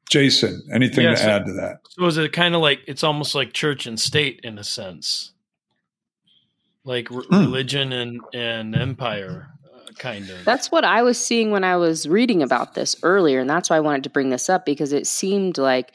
[0.09, 1.79] Jason, anything yeah, to so, add to that?
[1.89, 5.33] So is it kind of like it's almost like church and state in a sense,
[6.85, 7.41] like r- mm.
[7.41, 10.45] religion and and empire, uh, kind of.
[10.45, 13.77] That's what I was seeing when I was reading about this earlier, and that's why
[13.77, 15.95] I wanted to bring this up because it seemed like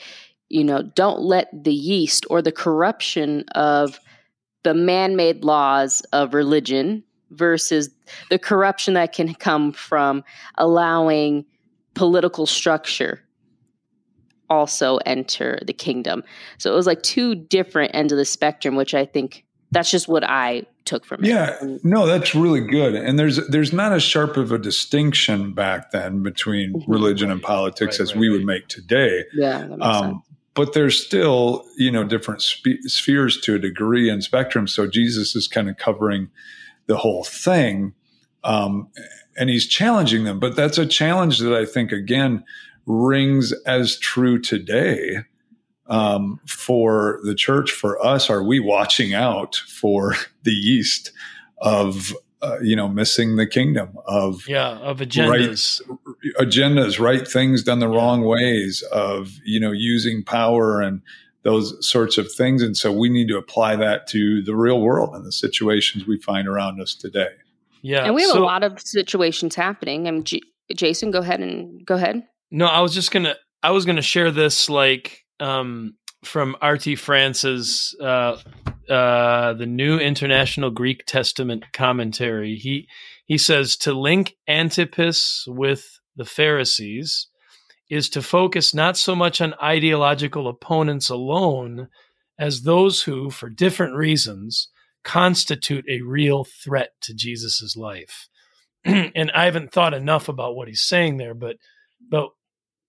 [0.49, 3.99] you know don't let the yeast or the corruption of
[4.63, 7.89] the man-made laws of religion versus
[8.29, 10.23] the corruption that can come from
[10.57, 11.45] allowing
[11.93, 13.21] political structure
[14.49, 16.23] also enter the kingdom.
[16.57, 20.07] So it was like two different ends of the spectrum, which I think that's just
[20.07, 21.27] what I took from it.
[21.27, 22.95] Yeah, no, that's really good.
[22.95, 26.91] And there's there's not as sharp of a distinction back then between mm-hmm.
[26.91, 28.37] religion and politics right, as right, we right.
[28.37, 29.25] would make today.
[29.33, 30.23] Yeah, um,
[30.57, 34.67] but there's still you know different spe- spheres to a degree and spectrum.
[34.67, 36.29] So Jesus is kind of covering
[36.87, 37.93] the whole thing,
[38.43, 38.89] um,
[39.37, 40.39] and he's challenging them.
[40.39, 42.43] But that's a challenge that I think again
[42.87, 45.19] rings as true today
[45.85, 48.29] um, for the church, for us?
[48.29, 51.11] Are we watching out for the yeast
[51.59, 57.63] of uh, you know missing the kingdom of yeah of agendas, right, agendas, right things
[57.63, 57.97] done the yeah.
[57.97, 61.01] wrong ways, of you know using power and
[61.43, 65.15] those sorts of things, and so we need to apply that to the real world
[65.15, 67.29] and the situations we find around us today.
[67.81, 70.07] Yeah, and we have so, a lot of situations happening.
[70.07, 70.43] And G-
[70.75, 72.23] Jason, go ahead and go ahead.
[72.51, 77.95] No, I was just gonna I was gonna share this like um from RT France's
[78.01, 78.37] uh
[78.89, 82.55] uh the New International Greek Testament commentary.
[82.55, 82.87] He
[83.25, 87.27] he says to link Antipas with the Pharisees
[87.89, 91.87] is to focus not so much on ideological opponents alone
[92.39, 94.69] as those who, for different reasons,
[95.03, 98.27] constitute a real threat to Jesus's life.
[98.85, 101.57] and I haven't thought enough about what he's saying there, but
[102.09, 102.29] but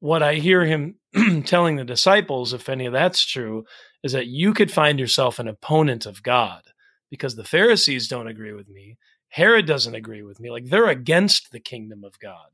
[0.01, 0.97] what I hear him
[1.45, 3.65] telling the disciples, if any of that's true,
[4.03, 6.63] is that you could find yourself an opponent of God
[7.11, 8.97] because the Pharisees don't agree with me.
[9.31, 10.51] Herod doesn't agree with me.
[10.51, 12.51] Like they're against the kingdom of God.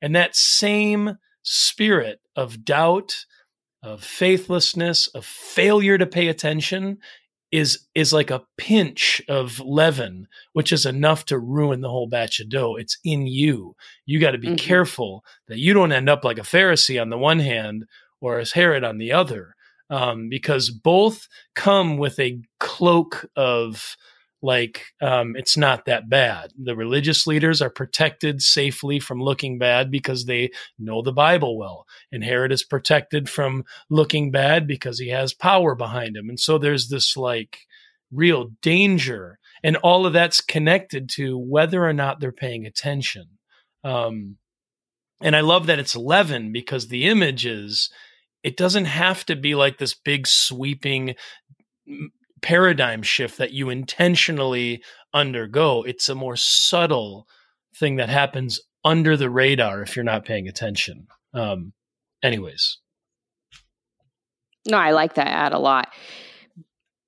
[0.00, 3.26] And that same spirit of doubt,
[3.82, 6.98] of faithlessness, of failure to pay attention
[7.52, 12.40] is is like a pinch of leaven, which is enough to ruin the whole batch
[12.40, 12.74] of dough.
[12.74, 13.76] It's in you.
[14.06, 14.56] You got to be mm-hmm.
[14.56, 17.84] careful that you don't end up like a Pharisee on the one hand
[18.20, 19.54] or as Herod on the other,
[19.90, 23.96] um, because both come with a cloak of
[24.44, 26.52] like um, it's not that bad.
[26.62, 31.86] The religious leaders are protected safely from looking bad because they know the Bible well.
[32.12, 36.28] And Herod is protected from looking bad because he has power behind him.
[36.28, 37.60] And so there's this like
[38.12, 39.38] real danger.
[39.62, 43.24] And all of that's connected to whether or not they're paying attention.
[43.82, 44.36] Um,
[45.22, 47.88] and I love that it's leaven because the image is,
[48.44, 51.16] it doesn't have to be like this big sweeping
[52.42, 54.82] paradigm shift that you intentionally
[55.14, 55.82] undergo.
[55.82, 57.26] It's a more subtle
[57.74, 61.06] thing that happens under the radar if you're not paying attention.
[61.32, 61.72] Um,
[62.22, 62.78] anyways.
[64.68, 65.88] No, I like that ad a lot.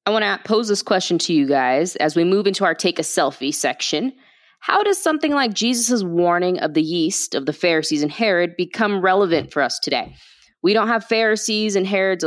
[0.07, 2.99] I want to pose this question to you guys as we move into our take
[2.99, 4.13] a selfie section.
[4.61, 9.03] How does something like Jesus' warning of the yeast of the Pharisees and Herod become
[9.03, 10.17] relevant for us today?
[10.67, 12.25] We don't have Pharisees and Herods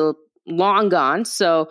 [0.48, 1.68] long gone, so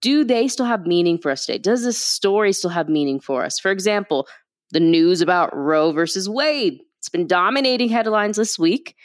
[0.00, 1.58] do they still have meaning for us today?
[1.58, 3.58] Does this story still have meaning for us?
[3.58, 4.26] For example,
[4.70, 6.80] the news about Roe versus Wade.
[6.96, 8.96] It's been dominating headlines this week.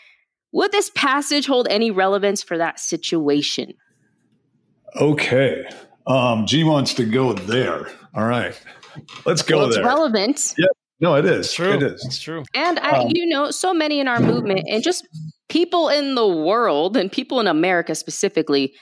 [0.54, 3.74] Would this passage hold any relevance for that situation?
[4.96, 5.68] Okay.
[6.08, 7.90] Um, G wants to go there.
[8.16, 8.58] All right.
[9.26, 9.84] Let's go well, it's there.
[9.84, 10.54] relevant.
[10.58, 10.68] Yeah.
[11.02, 11.48] No, it is.
[11.48, 11.74] It's true.
[11.74, 12.06] It is.
[12.06, 12.46] It's true.
[12.54, 15.06] And I, um, you know, so many in our movement and just
[15.50, 18.74] people in the world and people in America specifically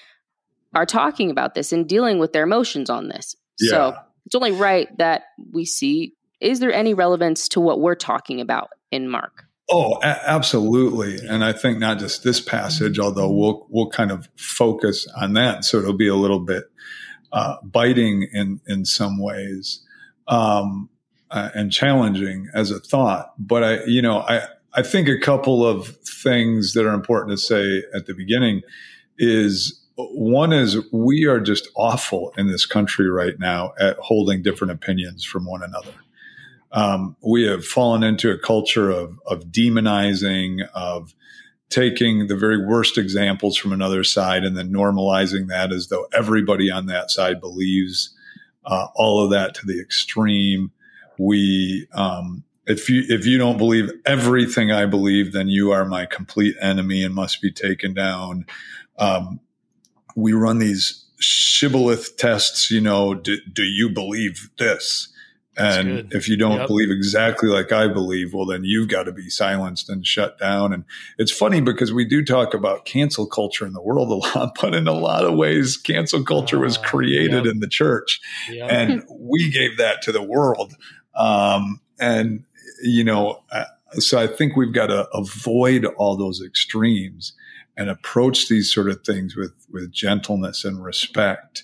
[0.74, 3.36] are talking about this and dealing with their emotions on this.
[3.60, 3.70] Yeah.
[3.70, 5.24] So it's only right that
[5.54, 9.46] we see is there any relevance to what we're talking about in Mark?
[9.70, 11.26] Oh, a- absolutely.
[11.26, 15.64] And I think not just this passage, although we'll we'll kind of focus on that,
[15.64, 16.66] so it'll be a little bit
[17.32, 19.82] uh, biting in in some ways
[20.28, 20.90] um,
[21.32, 23.34] uh, and challenging as a thought.
[23.40, 24.44] But I, you know, I
[24.76, 28.62] I think a couple of things that are important to say at the beginning
[29.18, 34.72] is one is we are just awful in this country right now at holding different
[34.72, 35.94] opinions from one another.
[36.74, 41.16] Um, we have fallen into a culture of, of demonizing, of
[41.70, 46.70] taking the very worst examples from another side and then normalizing that as though everybody
[46.70, 48.14] on that side believes
[48.66, 50.72] uh, all of that to the extreme.
[51.18, 56.06] We, um, if you if you don't believe everything I believe, then you are my
[56.06, 58.46] complete enemy and must be taken down.
[58.98, 59.40] Um,
[60.16, 62.72] we run these shibboleth tests.
[62.72, 65.10] You know, do, do you believe this?
[65.58, 66.68] And if you don't yep.
[66.68, 70.74] believe exactly like I believe, well, then you've got to be silenced and shut down.
[70.74, 70.84] And
[71.18, 74.76] it's funny because we do talk about cancel culture in the world a lot, but
[74.76, 77.54] in a lot of ways, cancel culture was ah, created yep.
[77.54, 78.20] in the church.
[78.50, 78.70] Yep.
[78.70, 80.74] And we gave that to the world.
[81.16, 82.44] Um, and,
[82.86, 87.34] you know, uh, so I think we've got to avoid all those extremes
[87.78, 91.64] and approach these sort of things with, with gentleness and respect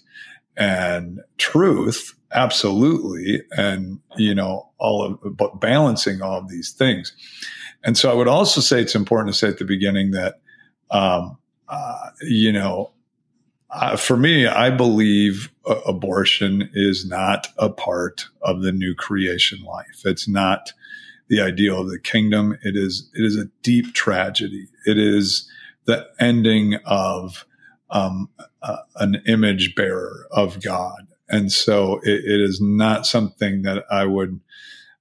[0.58, 7.14] and truth absolutely and you know all of but balancing all of these things.
[7.84, 10.42] And so i would also say it's important to say at the beginning that
[10.92, 11.38] um,
[11.70, 12.92] uh, you know
[13.70, 15.52] uh, for me i believe
[15.86, 20.02] abortion is not a part of the new creation life.
[20.06, 20.74] It's not
[21.32, 25.50] the ideal of the kingdom it is it is a deep tragedy it is
[25.86, 27.46] the ending of
[27.90, 28.30] um,
[28.62, 34.06] uh, an image bearer of god and so it, it is not something that I
[34.06, 34.40] would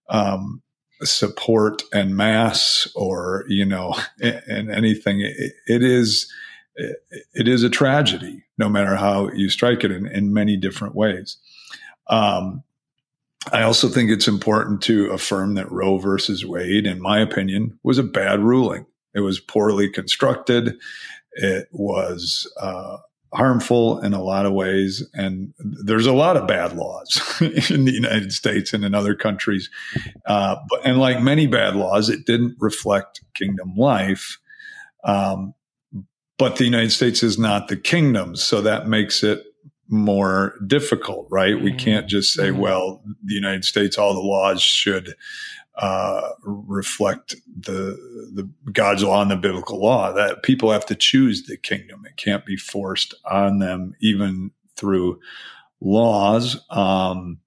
[0.08, 0.62] um,
[1.02, 5.20] support en mass or, you know, in, anything.
[5.20, 6.32] It, it is,
[6.76, 11.36] it is a tragedy, no matter how you strike it in, in many different ways.
[12.06, 12.62] Um,
[13.52, 17.98] I also think it's important to affirm that Roe versus Wade, in my opinion, was
[17.98, 18.86] a bad ruling.
[19.14, 20.76] It was poorly constructed.
[21.32, 22.98] It was uh,
[23.32, 25.08] harmful in a lot of ways.
[25.14, 27.20] And there's a lot of bad laws
[27.70, 29.70] in the United States and in other countries.
[30.26, 34.38] Uh, but, and like many bad laws, it didn't reflect kingdom life.
[35.04, 35.54] Um,
[36.38, 38.36] but the United States is not the kingdom.
[38.36, 39.42] So that makes it
[39.90, 41.54] more difficult, right?
[41.54, 41.64] Mm-hmm.
[41.64, 42.60] We can't just say, mm-hmm.
[42.60, 45.14] well, the United States, all the laws should
[45.76, 47.96] uh, reflect the
[48.34, 50.12] the God's law and the biblical law.
[50.12, 55.20] That people have to choose the kingdom; it can't be forced on them, even through
[55.80, 56.64] laws.
[56.70, 57.38] Um,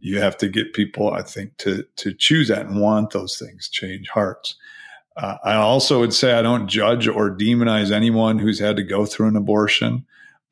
[0.00, 3.68] you have to get people, I think, to to choose that and want those things,
[3.68, 4.56] change hearts.
[5.16, 9.06] Uh, I also would say I don't judge or demonize anyone who's had to go
[9.06, 10.04] through an abortion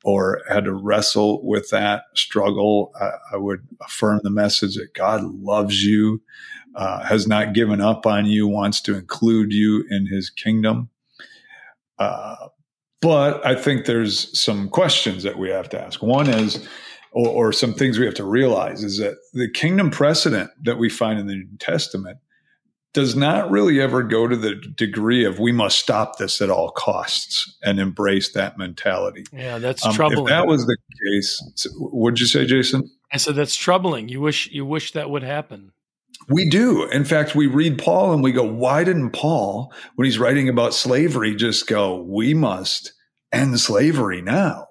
[0.05, 2.93] or had to wrestle with that struggle.
[3.01, 6.21] I, I would affirm the message that God loves you
[6.75, 10.89] uh, has not given up on you, wants to include you in his kingdom.
[11.97, 12.35] Uh,
[13.01, 16.03] but I think there's some questions that we have to ask.
[16.03, 16.67] One is,
[17.11, 20.89] or, or, some things we have to realize, is that the kingdom precedent that we
[20.89, 22.19] find in the New Testament
[22.95, 26.71] does not really ever go to the degree of we must stop this at all
[26.71, 29.25] costs and embrace that mentality.
[29.31, 30.23] Yeah, that's um, troubling.
[30.23, 30.77] If that was the
[31.11, 32.89] case, what'd you say, Jason?
[33.11, 34.07] I said that's troubling.
[34.07, 35.73] You wish you wish that would happen.
[36.29, 36.89] We do.
[36.89, 40.73] In fact, we read Paul and we go, why didn't Paul, when he's writing about
[40.73, 42.93] slavery, just go, we must
[43.33, 44.67] end slavery now?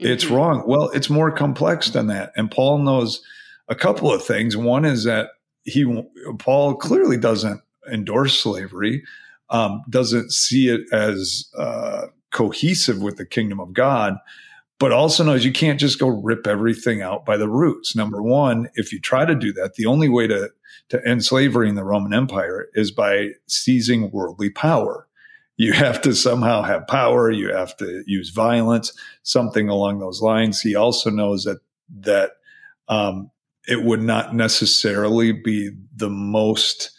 [0.00, 0.12] Mm-hmm.
[0.12, 0.62] It's wrong.
[0.66, 2.32] Well, it's more complex than that.
[2.36, 3.22] And Paul knows
[3.68, 4.56] a couple of things.
[4.56, 5.30] One is that
[5.64, 6.02] he,
[6.38, 9.02] Paul clearly doesn't endorse slavery,
[9.50, 14.18] um, doesn't see it as uh, cohesive with the kingdom of God
[14.82, 17.94] but also knows you can't just go rip everything out by the roots.
[17.94, 20.50] Number one, if you try to do that, the only way to,
[20.88, 25.06] to end slavery in the Roman Empire is by seizing worldly power.
[25.56, 27.30] You have to somehow have power.
[27.30, 30.60] You have to use violence, something along those lines.
[30.60, 31.58] He also knows that,
[32.00, 32.32] that,
[32.88, 33.30] um,
[33.66, 36.90] it would not necessarily be the most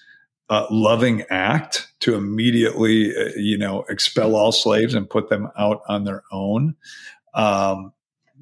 [0.49, 5.81] uh, loving act to immediately, uh, you know, expel all slaves and put them out
[5.87, 6.75] on their own.
[7.33, 7.93] Um,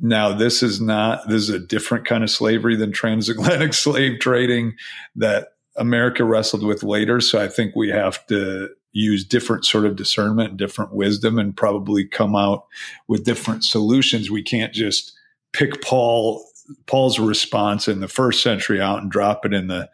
[0.02, 4.76] now, this is not, this is a different kind of slavery than transatlantic slave trading
[5.16, 7.22] that America wrestled with later.
[7.22, 12.06] So I think we have to use different sort of discernment, different wisdom, and probably
[12.06, 12.66] come out
[13.08, 14.30] with different solutions.
[14.30, 15.14] We can't just
[15.54, 16.46] pick Paul
[16.86, 19.90] Paul's response in the first century out and drop it in the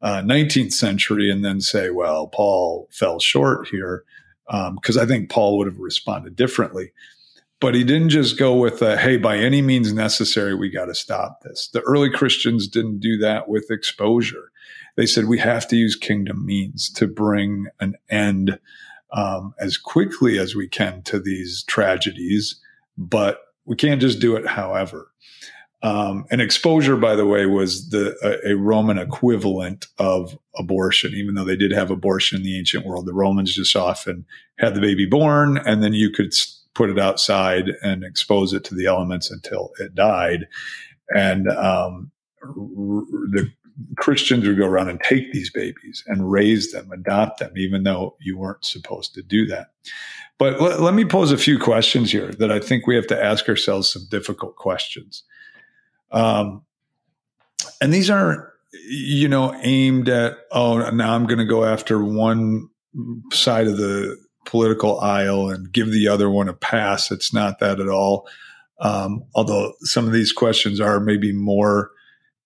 [0.00, 4.04] uh, 19th century and then say, well, Paul fell short here.
[4.46, 6.92] Because um, I think Paul would have responded differently.
[7.60, 10.96] But he didn't just go with, a, hey, by any means necessary, we got to
[10.96, 11.68] stop this.
[11.72, 14.50] The early Christians didn't do that with exposure.
[14.96, 18.58] They said we have to use kingdom means to bring an end
[19.12, 22.60] um, as quickly as we can to these tragedies,
[22.98, 25.11] but we can't just do it however.
[25.84, 31.12] Um, and exposure, by the way, was the a, a, Roman equivalent of abortion.
[31.14, 34.24] Even though they did have abortion in the ancient world, the Romans just often
[34.58, 36.32] had the baby born, and then you could
[36.74, 40.46] put it outside and expose it to the elements until it died.
[41.14, 42.12] And um,
[42.42, 43.50] the
[43.96, 48.16] Christians would go around and take these babies and raise them, adopt them, even though
[48.20, 49.68] you weren't supposed to do that.
[50.38, 53.22] But let, let me pose a few questions here that I think we have to
[53.24, 55.24] ask ourselves some difficult questions.
[56.12, 56.64] Um,
[57.80, 58.42] and these aren't,
[58.88, 62.68] you know, aimed at, oh, now I'm going to go after one
[63.32, 67.10] side of the political aisle and give the other one a pass.
[67.10, 68.28] It's not that at all.
[68.80, 71.90] Um, although some of these questions are maybe more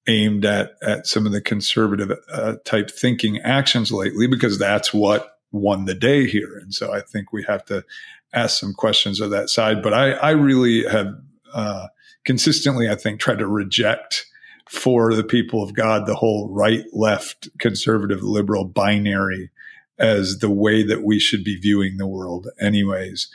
[0.07, 5.39] aimed at at some of the conservative uh, type thinking actions lately, because that's what
[5.51, 6.59] won the day here.
[6.59, 7.85] And so I think we have to
[8.33, 9.83] ask some questions of that side.
[9.83, 11.09] But I, I really have
[11.55, 11.89] uh,
[12.25, 14.27] consistently, I think, try to reject
[14.69, 19.51] for the people of God the whole right, left, conservative, liberal binary
[19.99, 23.29] as the way that we should be viewing the world, anyways.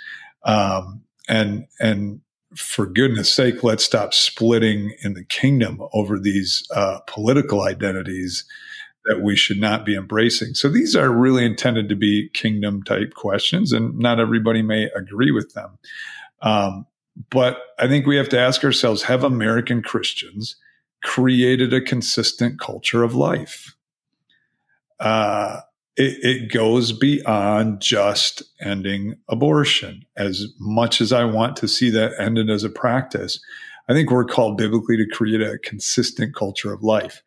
[0.44, 2.22] Um, and and
[2.56, 8.44] for goodness sake, let's stop splitting in the kingdom over these uh, political identities
[9.06, 10.54] that we should not be embracing.
[10.54, 15.32] So these are really intended to be kingdom type questions, and not everybody may agree
[15.32, 15.80] with them.
[16.42, 16.86] Um,
[17.30, 20.56] but I think we have to ask ourselves have American Christians
[21.04, 23.76] created a consistent culture of life?
[25.00, 25.62] Uh,
[25.98, 30.06] it, it, goes beyond just ending abortion.
[30.16, 33.40] As much as I want to see that ended as a practice,
[33.90, 37.24] I think we're called biblically to create a consistent culture of life.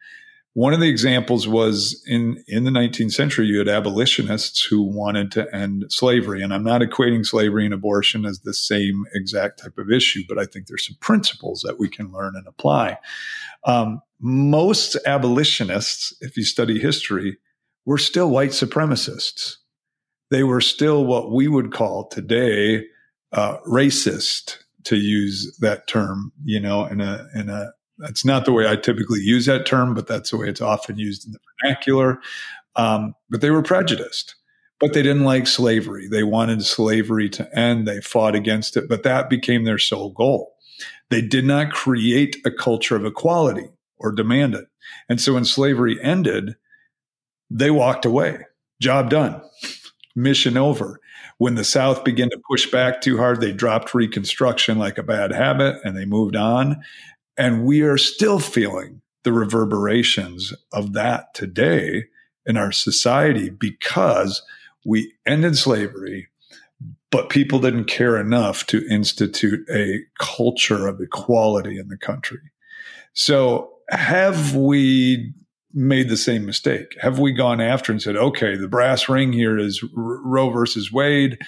[0.55, 5.33] One of the examples was in, in the 19th century, you had abolitionists who wanted
[5.33, 6.43] to end slavery.
[6.43, 10.39] And I'm not equating slavery and abortion as the same exact type of issue, but
[10.39, 12.99] I think there's some principles that we can learn and apply.
[13.65, 17.37] Um, most abolitionists, if you study history,
[17.85, 19.57] were still white supremacists.
[20.31, 22.87] They were still what we would call today
[23.33, 28.53] uh, racist, to use that term, you know, in a in a that's not the
[28.53, 31.39] way I typically use that term, but that's the way it's often used in the
[31.63, 32.21] vernacular.
[32.77, 34.35] Um, but they were prejudiced,
[34.81, 36.09] but they didn't like slavery.
[36.09, 37.87] They wanted slavery to end.
[37.87, 40.55] They fought against it, but that became their sole goal.
[41.11, 43.69] They did not create a culture of equality
[43.99, 44.67] or demand it.
[45.09, 46.57] And so when slavery ended,
[47.51, 48.47] they walked away.
[48.81, 49.41] Job done.
[50.17, 51.01] Mission over.
[51.39, 55.33] When the South began to push back too hard, they dropped Reconstruction like a bad
[55.33, 56.83] habit and they moved on.
[57.37, 62.05] And we are still feeling the reverberations of that today
[62.47, 64.43] in our society because
[64.85, 66.29] we ended slavery,
[67.11, 72.41] but people didn't care enough to institute a culture of equality in the country.
[73.15, 75.33] So, have we
[75.73, 76.97] made the same mistake?
[77.01, 81.39] Have we gone after and said, okay, the brass ring here is Roe versus Wade.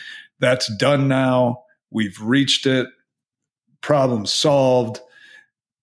[0.41, 1.63] That's done now.
[1.91, 2.89] We've reached it.
[3.81, 5.01] Problem solved.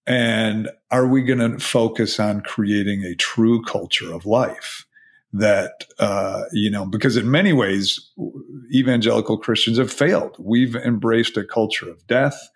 [0.06, 4.86] And are we going to focus on creating a true culture of life
[5.34, 8.12] that, uh, you know, because in many ways,
[8.72, 10.36] evangelical Christians have failed.
[10.40, 12.50] We've embraced a culture of death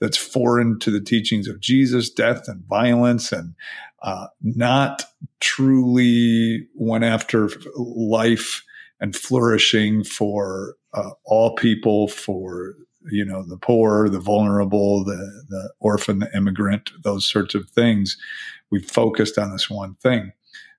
[0.00, 3.54] that's foreign to the teachings of Jesus, death and violence, and
[4.02, 5.04] uh, not
[5.40, 8.64] truly went after life
[9.00, 12.74] and flourishing for uh, all people, for
[13.10, 18.16] you know the poor, the vulnerable, the the orphan, the immigrant, those sorts of things.
[18.70, 20.32] We focused on this one thing.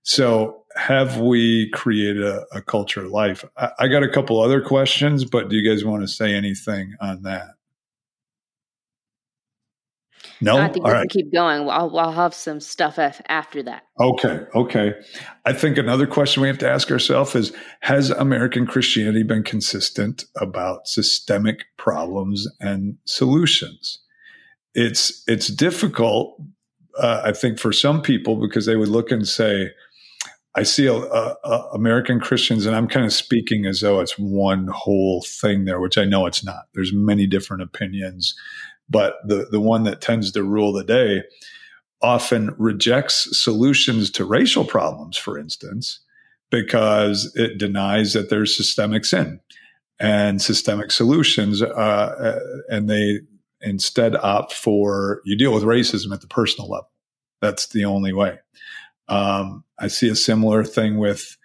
[0.04, 3.44] So have we created a, a culture of life?
[3.58, 6.94] I, I got a couple other questions, but do you guys want to say anything
[7.02, 7.56] on that?
[10.46, 11.10] No, I think All we right.
[11.10, 11.68] can keep going.
[11.68, 13.82] I'll, I'll have some stuff after that.
[14.00, 14.94] Okay, okay.
[15.44, 20.26] I think another question we have to ask ourselves is: Has American Christianity been consistent
[20.40, 24.04] about systemic problems and solutions?
[24.76, 26.40] It's it's difficult,
[27.00, 29.72] uh, I think, for some people because they would look and say,
[30.54, 34.20] I see a, a, a American Christians, and I'm kind of speaking as though it's
[34.20, 36.66] one whole thing there, which I know it's not.
[36.76, 38.36] There's many different opinions
[38.90, 41.24] but the, the one that tends to rule the day
[42.02, 46.02] often rejects solutions to racial problems, for instance,
[46.52, 49.40] because it denies that there's systemic sin
[50.00, 51.62] and systemic solutions.
[51.62, 53.22] Uh, and they
[53.62, 56.92] instead opt for you deal with racism at the personal level.
[57.42, 58.40] That's the only way.
[59.08, 61.38] Um, I see a similar thing with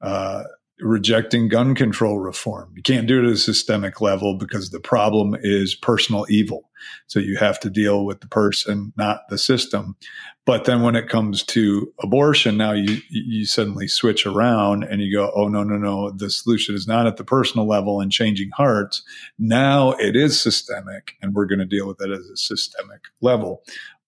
[0.00, 0.44] uh,
[0.80, 2.72] rejecting gun control reform.
[2.76, 6.67] You can't do it at a systemic level because the problem is personal evil.
[7.06, 9.96] So you have to deal with the person, not the system.
[10.44, 15.14] But then when it comes to abortion, now you you suddenly switch around and you
[15.14, 18.50] go, oh no, no, no, the solution is not at the personal level and changing
[18.56, 19.02] hearts.
[19.38, 23.62] Now it is systemic and we're going to deal with it as a systemic level.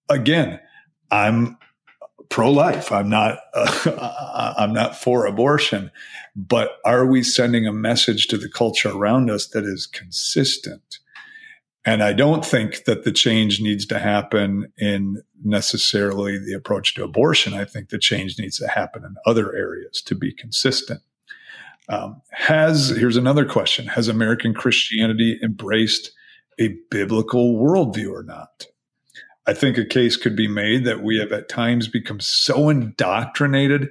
[0.09, 0.61] Again,
[1.11, 1.59] I'm
[2.31, 2.91] pro-life.
[2.91, 5.91] I'm not uh, I'm not for abortion,
[6.35, 11.01] but are we sending a message to the culture around us that is consistent?
[11.85, 17.05] And I don't think that the change needs to happen in necessarily the approach to
[17.05, 17.55] abortion.
[17.55, 21.01] I think the change needs to happen in other areas to be consistent.
[21.89, 26.12] Um, has here's another question: Has American Christianity embraced
[26.61, 28.66] a biblical worldview or not?
[29.47, 33.89] I think a case could be made that we have at times become so indoctrinated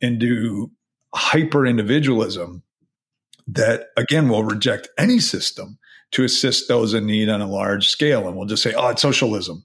[0.00, 0.70] into
[1.14, 2.62] hyper individualism
[3.46, 5.78] that, again, we'll reject any system
[6.12, 8.26] to assist those in need on a large scale.
[8.26, 9.64] And we'll just say, oh, it's socialism.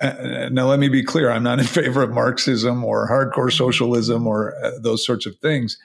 [0.00, 4.26] Uh, now, let me be clear I'm not in favor of Marxism or hardcore socialism
[4.26, 5.78] or uh, those sorts of things.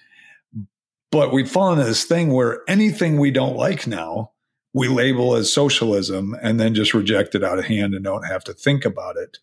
[1.11, 4.31] But we've fallen into this thing where anything we don't like now
[4.75, 8.43] we label as socialism and then just reject it out of hand and don't have
[8.43, 9.37] to think about it.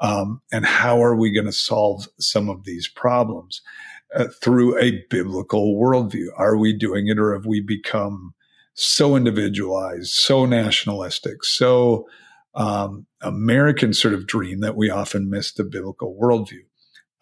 [0.00, 3.60] Um, and how are we going to solve some of these problems
[4.16, 6.28] uh, through a biblical worldview?
[6.34, 8.32] Are we doing it or have we become
[8.80, 12.06] so individualized, so nationalistic, so
[12.54, 16.64] um, American sort of dream that we often miss the biblical worldview?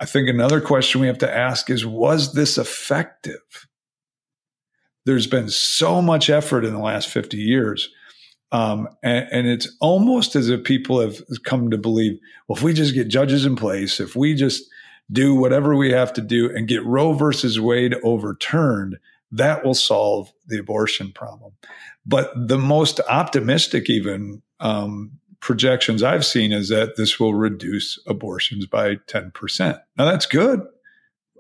[0.01, 3.69] I think another question we have to ask is was this effective?
[5.09, 7.89] there's been so much effort in the last 50 years.
[8.53, 12.75] Um, and, and, it's almost as if people have come to believe, well, if we
[12.75, 14.65] just get judges in place, if we just
[15.11, 18.99] do whatever we have to do and get Roe versus Wade overturned,
[19.31, 21.53] that will solve the abortion problem.
[22.07, 28.67] But the most optimistic, even um, projections I've seen, is that this will reduce abortions
[28.67, 29.81] by 10%.
[29.97, 30.63] Now, that's good.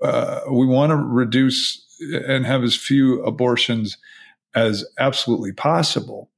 [0.03, 1.84] Uh, we want to reduce
[2.26, 3.97] and have as few abortions
[4.55, 6.30] as absolutely possible.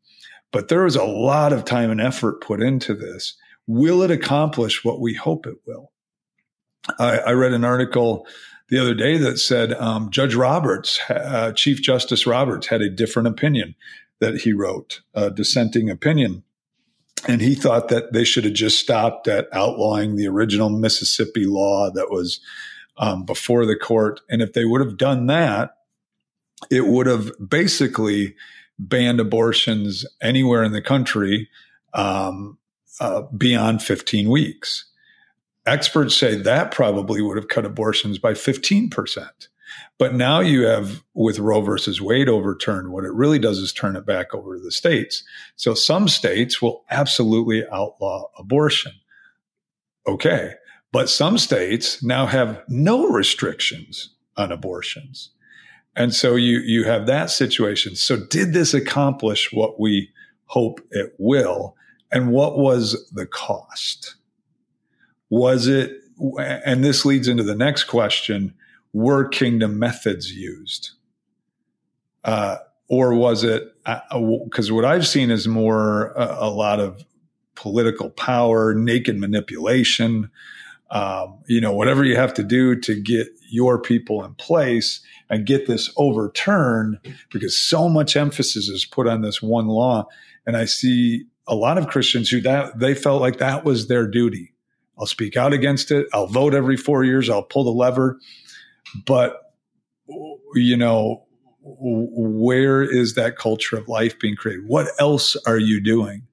[0.52, 3.36] But there is a lot of time and effort put into this.
[3.66, 5.92] Will it accomplish what we hope it will?
[6.98, 8.26] I, I read an article
[8.70, 13.28] the other day that said um, Judge Roberts, uh, Chief Justice Roberts, had a different
[13.28, 13.74] opinion
[14.20, 16.44] that he wrote, a dissenting opinion.
[17.28, 21.90] And he thought that they should have just stopped at outlawing the original Mississippi law
[21.90, 22.40] that was
[22.96, 24.20] um, before the court.
[24.30, 25.76] And if they would have done that,
[26.70, 28.36] it would have basically
[28.78, 31.48] banned abortions anywhere in the country
[31.92, 32.58] um,
[33.00, 34.89] uh, beyond 15 weeks.
[35.66, 39.28] Experts say that probably would have cut abortions by 15%.
[39.98, 43.96] But now you have, with Roe versus Wade overturned, what it really does is turn
[43.96, 45.22] it back over to the states.
[45.56, 48.92] So some states will absolutely outlaw abortion.
[50.06, 50.54] Okay.
[50.92, 55.30] But some states now have no restrictions on abortions.
[55.94, 57.94] And so you, you have that situation.
[57.94, 60.10] So did this accomplish what we
[60.46, 61.76] hope it will?
[62.10, 64.16] And what was the cost?
[65.30, 65.92] Was it,
[66.38, 68.54] and this leads into the next question,
[68.92, 70.90] were kingdom methods used?
[72.24, 72.56] Uh,
[72.88, 77.04] or was it, because uh, what I've seen is more a, a lot of
[77.54, 80.30] political power, naked manipulation,
[80.90, 85.46] um, you know, whatever you have to do to get your people in place and
[85.46, 86.98] get this overturned
[87.30, 90.06] because so much emphasis is put on this one law.
[90.46, 94.06] And I see a lot of Christians who that they felt like that was their
[94.06, 94.49] duty.
[95.00, 96.06] I'll speak out against it.
[96.12, 97.30] I'll vote every four years.
[97.30, 98.18] I'll pull the lever.
[99.06, 99.54] But,
[100.54, 101.24] you know,
[101.62, 104.66] where is that culture of life being created?
[104.66, 106.26] What else are you doing?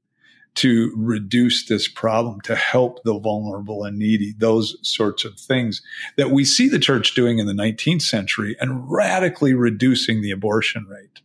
[0.57, 5.83] to reduce this problem, to help the vulnerable and needy, those sorts of things
[6.15, 10.87] that we see the church doing in the 19th century and radically reducing the abortion
[10.87, 11.21] rate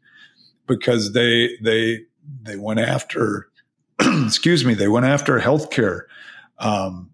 [0.67, 2.01] because they, they,
[2.43, 3.49] they went after,
[4.01, 6.03] excuse me, they went after healthcare.
[6.59, 7.09] Um,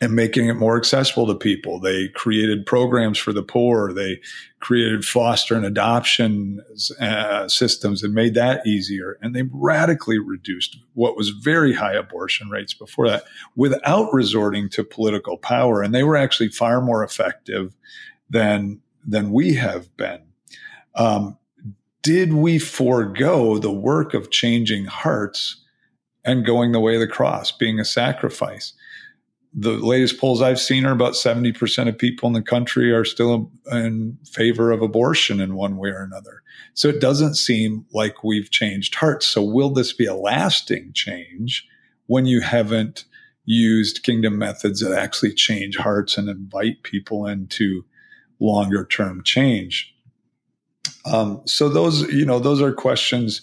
[0.00, 1.78] and making it more accessible to people.
[1.78, 3.92] They created programs for the poor.
[3.92, 4.20] They
[4.58, 6.62] created foster and adoption
[6.98, 9.18] uh, systems and made that easier.
[9.20, 13.24] And they radically reduced what was very high abortion rates before that
[13.56, 15.82] without resorting to political power.
[15.82, 17.76] And they were actually far more effective
[18.30, 20.22] than, than we have been.
[20.94, 21.36] Um,
[22.02, 25.62] did we forego the work of changing hearts
[26.24, 28.72] and going the way of the cross, being a sacrifice?
[29.52, 33.50] The latest polls I've seen are about 70% of people in the country are still
[33.70, 36.42] in favor of abortion in one way or another.
[36.74, 39.26] So it doesn't seem like we've changed hearts.
[39.26, 41.66] So will this be a lasting change
[42.06, 43.04] when you haven't
[43.44, 47.84] used kingdom methods that actually change hearts and invite people into
[48.38, 49.92] longer term change?
[51.04, 53.42] Um, so those, you know, those are questions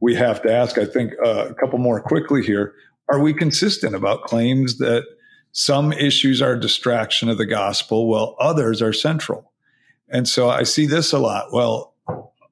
[0.00, 0.78] we have to ask.
[0.78, 2.74] I think uh, a couple more quickly here.
[3.08, 5.04] Are we consistent about claims that
[5.54, 9.52] some issues are distraction of the gospel, while others are central?
[10.08, 11.52] And so I see this a lot.
[11.52, 11.94] Well,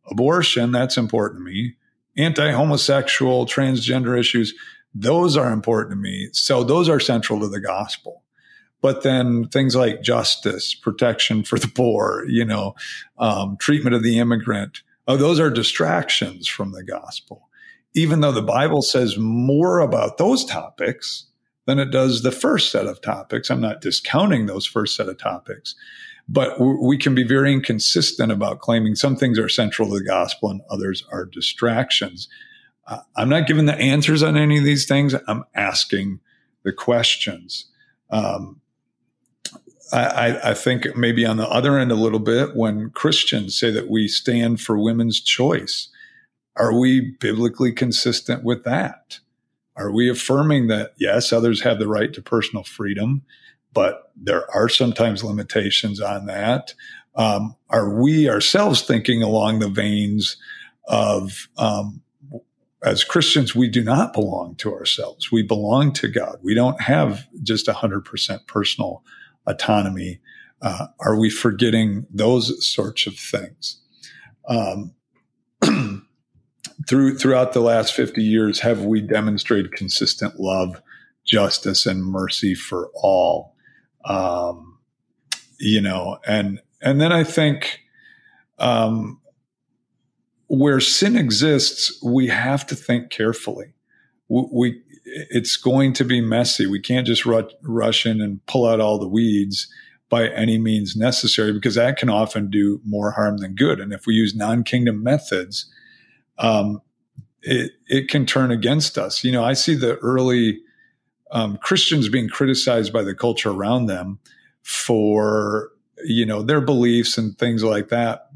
[0.08, 1.74] abortion, that's important to me.
[2.16, 4.54] Anti homosexual, transgender issues,
[4.94, 6.28] those are important to me.
[6.32, 8.22] So those are central to the gospel.
[8.80, 12.76] But then things like justice, protection for the poor, you know,
[13.18, 17.48] um, treatment of the immigrant, oh, those are distractions from the gospel.
[17.94, 21.26] Even though the Bible says more about those topics
[21.66, 23.50] than it does the first set of topics.
[23.50, 25.74] I'm not discounting those first set of topics,
[26.28, 30.50] but we can be very inconsistent about claiming some things are central to the gospel
[30.50, 32.28] and others are distractions.
[32.86, 35.14] Uh, I'm not giving the answers on any of these things.
[35.28, 36.20] I'm asking
[36.64, 37.66] the questions.
[38.10, 38.60] Um,
[39.92, 43.90] I, I, think maybe on the other end a little bit when Christians say that
[43.90, 45.88] we stand for women's choice,
[46.56, 49.18] are we biblically consistent with that?
[49.82, 53.22] Are we affirming that yes, others have the right to personal freedom,
[53.72, 56.74] but there are sometimes limitations on that?
[57.16, 60.36] Um, are we ourselves thinking along the veins
[60.86, 62.00] of um,
[62.84, 65.30] as Christians, we do not belong to ourselves.
[65.30, 66.38] We belong to God.
[66.42, 69.04] We don't have just 100% personal
[69.46, 70.20] autonomy.
[70.60, 73.80] Uh, are we forgetting those sorts of things?
[74.48, 74.94] Um,
[76.88, 80.80] through throughout the last 50 years, have we demonstrated consistent love,
[81.24, 83.54] justice, and mercy for all?
[84.04, 84.78] Um,
[85.58, 87.80] you know, and and then I think
[88.58, 89.20] um,
[90.48, 93.72] where sin exists, we have to think carefully.
[94.28, 96.66] We, it's going to be messy.
[96.66, 99.68] We can't just rush in and pull out all the weeds
[100.08, 103.80] by any means necessary because that can often do more harm than good.
[103.80, 105.72] And if we use non-kingdom methods,
[106.42, 106.82] um,
[107.42, 109.24] it it can turn against us.
[109.24, 110.60] You know, I see the early
[111.30, 114.18] um, Christians being criticized by the culture around them
[114.62, 115.70] for
[116.04, 118.28] you know their beliefs and things like that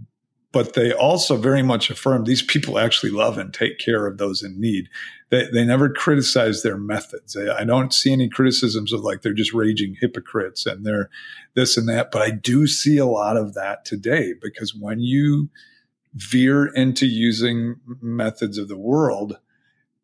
[0.57, 4.43] but they also very much affirm these people actually love and take care of those
[4.43, 4.89] in need.
[5.29, 7.37] They, they never criticize their methods.
[7.37, 11.11] I, I don't see any criticisms of like they're just raging hypocrites and they're
[11.53, 12.11] this and that.
[12.11, 15.51] But I do see a lot of that today because when you
[16.17, 19.39] veer into using methods of the world,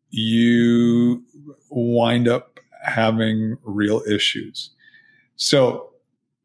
[0.09, 1.23] you
[1.69, 4.69] wind up having real issues.
[5.35, 5.89] So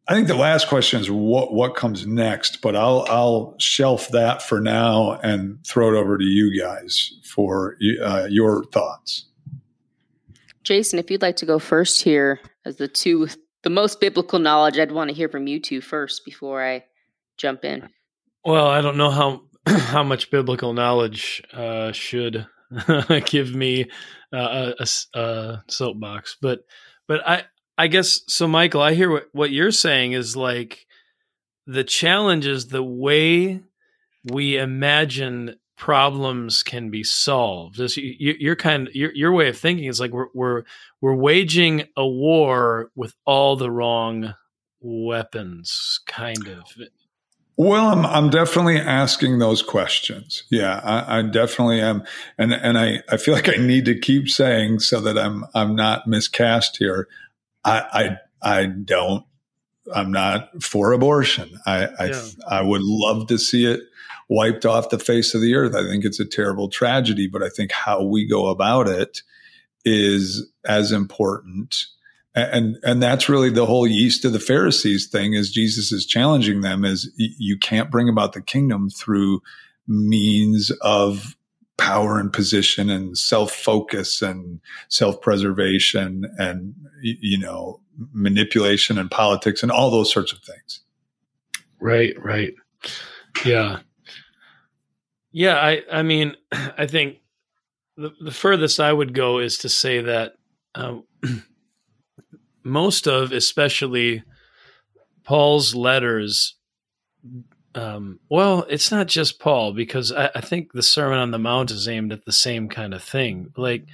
[0.09, 4.43] I think the last question is what what comes next, but I'll I'll shelf that
[4.43, 9.27] for now and throw it over to you guys for uh, your thoughts.
[10.65, 13.29] Jason, if you'd like to go first here, as the two
[13.63, 16.85] the most biblical knowledge, I'd want to hear from you two first before I
[17.37, 17.89] jump in.
[18.45, 19.43] Well, I don't know how
[19.91, 22.47] how much biblical knowledge uh, should
[23.27, 23.87] give me
[24.33, 24.87] uh, a,
[25.19, 26.61] a, soapbox, but
[27.07, 27.45] but I
[27.77, 28.83] I guess so, Michael.
[28.83, 30.87] I hear what, what you're saying is like
[31.67, 33.61] the challenge is the way
[34.25, 37.79] we imagine problems can be solved.
[37.79, 40.65] This, you, your kind, your your way of thinking is like we're we're
[41.01, 44.35] we're waging a war with all the wrong
[44.81, 46.65] weapons, kind of.
[47.59, 50.45] Well, I'm I'm definitely asking those questions.
[50.49, 52.05] Yeah, I, I, definitely am,
[52.39, 55.75] and and I, I feel like I need to keep saying so that I'm I'm
[55.75, 57.09] not miscast here.
[57.65, 59.25] I, I, I don't,
[59.93, 61.59] I'm not for abortion.
[61.67, 62.23] I, I, yeah.
[62.49, 63.81] I would love to see it
[64.29, 65.75] wiped off the face of the earth.
[65.75, 69.23] I think it's a terrible tragedy, but I think how we go about it
[69.85, 71.87] is as important.
[72.35, 76.61] And, and that's really the whole yeast of the Pharisees thing is Jesus is challenging
[76.61, 79.41] them is you can't bring about the kingdom through
[79.89, 81.37] means of
[81.79, 87.81] power and position and self focus and self preservation and, you know,
[88.13, 90.81] manipulation and politics and all those sorts of things.
[91.81, 92.55] Right, right.
[93.45, 93.81] Yeah.
[95.33, 97.19] Yeah, I, I mean, I think
[97.97, 100.35] the, the furthest I would go is to say that
[100.75, 101.05] um,
[102.63, 104.23] most of, especially
[105.25, 106.57] Paul's letters,
[107.75, 111.71] um, well, it's not just Paul because I, I, think the Sermon on the Mount
[111.71, 113.53] is aimed at the same kind of thing.
[113.57, 113.87] Like,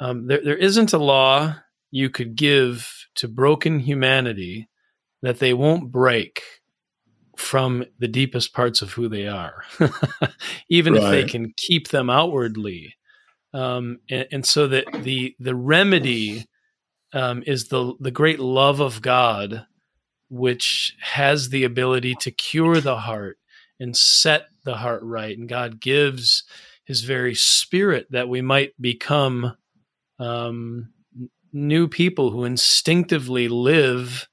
[0.00, 1.56] um, there there isn't a law
[1.90, 4.68] you could give to broken humanity
[5.20, 6.42] that they won't break
[7.36, 9.64] from the deepest parts of who they are,
[10.68, 11.02] even right.
[11.02, 12.94] if they can keep them outwardly.
[13.54, 16.46] Um, and, and, so that the the remedy
[17.12, 19.66] um, is the the great love of God,
[20.28, 23.38] which has the ability to cure the heart
[23.78, 25.36] and set the heart right.
[25.36, 26.44] And God gives
[26.84, 29.56] His very Spirit that we might become
[30.18, 30.92] um,
[31.52, 34.28] new people who instinctively live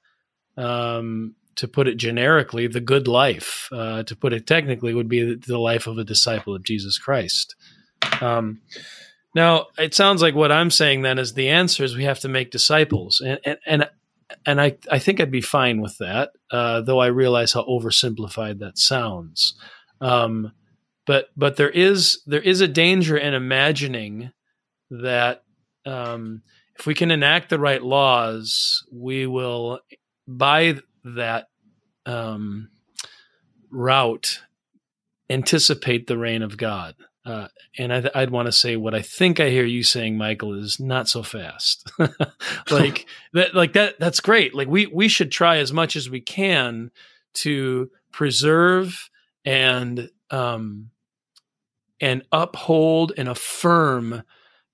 [0.56, 3.68] um, to put it generically, the good life.
[3.72, 7.54] Uh, to put it technically, would be the life of a disciple of Jesus Christ.
[8.20, 8.60] Um,
[9.34, 12.28] now, it sounds like what I'm saying then is the answer is we have to
[12.28, 13.90] make disciples, and and and,
[14.44, 18.58] and I I think I'd be fine with that, uh, though I realize how oversimplified
[18.58, 19.54] that sounds.
[20.00, 20.52] Um,
[21.06, 24.32] but but there is there is a danger in imagining
[24.90, 25.44] that
[25.86, 26.42] um,
[26.78, 29.80] if we can enact the right laws, we will
[30.26, 31.46] by that
[32.04, 32.70] um,
[33.70, 34.40] route
[35.28, 36.96] anticipate the reign of God.
[37.24, 40.54] Uh, and I, would want to say what I think I hear you saying, Michael,
[40.54, 41.90] is not so fast.
[42.70, 44.00] like that, like that.
[44.00, 44.54] That's great.
[44.54, 46.90] Like we we should try as much as we can
[47.34, 49.10] to preserve
[49.44, 50.90] and um,
[52.00, 54.22] and uphold and affirm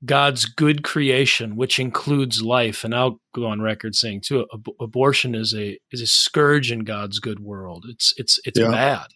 [0.05, 2.85] God's good creation, which includes life.
[2.85, 6.81] And I'll go on record saying too, ab- abortion is a is a scourge in
[6.81, 7.87] God's good world.
[7.89, 8.71] It's it's it's yeah.
[8.71, 9.07] bad.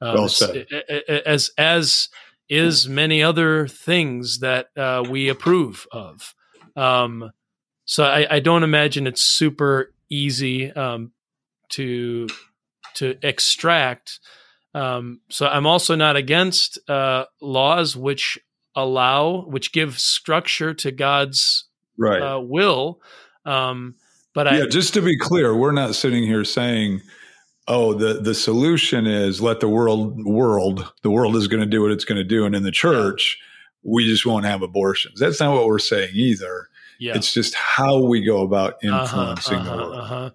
[0.00, 0.66] Um, well said.
[1.26, 2.08] as as
[2.52, 6.34] is many other things that uh, we approve of.
[6.76, 7.30] Um,
[7.86, 11.12] so I, I, don't imagine it's super easy um,
[11.70, 12.28] to
[12.94, 14.20] to extract.
[14.74, 18.38] Um, so I'm also not against uh, laws which
[18.74, 21.64] allow, which give structure to God's
[21.98, 22.22] right.
[22.22, 23.00] uh, will.
[23.44, 23.96] Um,
[24.34, 27.00] but yeah, I, just to be clear, we're not sitting here saying,
[27.68, 31.82] "Oh, the the solution is let the world world the world is going to do
[31.82, 33.38] what it's going to do," and in the church,
[33.82, 35.18] we just won't have abortions.
[35.18, 36.68] That's not what we're saying either.
[36.98, 37.16] Yeah.
[37.16, 40.00] It's just how we go about uh-huh, influencing uh-huh, uh-huh, the world.
[40.00, 40.30] Uh-huh.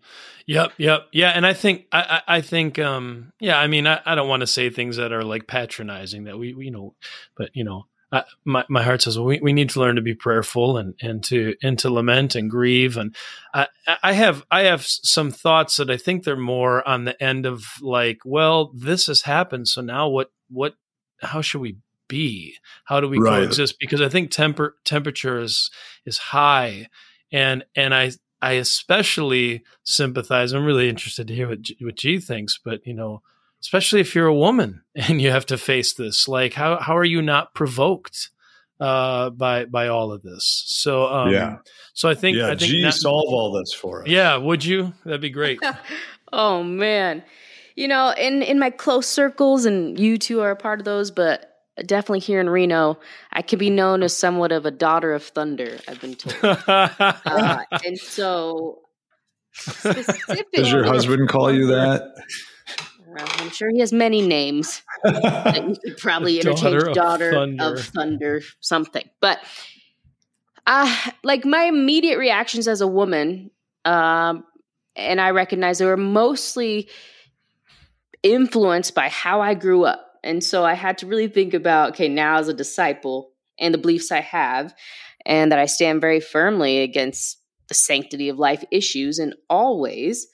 [0.48, 1.30] Yep, yep, yeah.
[1.30, 3.60] And I think I, I, I think um, yeah.
[3.60, 6.54] I mean, I, I don't want to say things that are like patronizing that we,
[6.54, 6.96] we you know,
[7.36, 7.86] but you know,
[8.46, 11.24] my, my heart says, well, we, we need to learn to be prayerful and, and
[11.26, 12.98] to, and to lament and grieve.
[12.98, 13.16] And
[13.54, 13.68] I,
[14.02, 17.66] I have, I have some thoughts that I think they're more on the end of
[17.82, 19.68] like, well, this has happened.
[19.68, 20.76] So now what, what,
[21.22, 21.78] how should we
[22.08, 22.56] be?
[22.86, 23.42] How do we right.
[23.42, 23.78] coexist?
[23.80, 25.70] Because I think temper, temperature is,
[26.06, 26.88] is high.
[27.32, 30.54] And, and I, I especially sympathize.
[30.54, 33.22] I'm really interested to hear what, G, what G thinks, but you know,
[33.62, 36.28] especially if you're a woman and you have to face this.
[36.28, 38.30] Like, how how are you not provoked
[38.80, 40.64] uh, by by all of this?
[40.68, 41.58] So um, yeah,
[41.94, 44.08] so I think yeah, I think G, that, solve all this for us.
[44.08, 44.94] Yeah, would you?
[45.06, 45.60] That'd be great.
[46.34, 47.24] oh man,
[47.76, 51.12] you know, in in my close circles, and you two are a part of those,
[51.12, 51.54] but
[51.86, 53.00] definitely here in Reno,
[53.32, 55.78] I can be known as somewhat of a daughter of thunder.
[55.88, 58.82] I've been told, uh, and so.
[59.82, 62.14] Does your husband call you that?
[63.20, 64.82] I'm sure he has many names.
[65.06, 67.74] you could probably interchange daughter, daughter of, thunder.
[67.74, 68.42] of, thunder.
[68.60, 69.10] something.
[69.22, 69.40] But
[70.66, 70.94] uh,
[71.24, 73.52] like my immediate reactions as a woman,
[73.86, 74.44] um,
[74.96, 76.90] and I recognize they were mostly
[78.24, 80.04] influenced by how I grew up.
[80.24, 83.78] And so I had to really think about okay, now as a disciple and the
[83.78, 84.74] beliefs I have,
[85.26, 90.28] and that I stand very firmly against the sanctity of life issues and always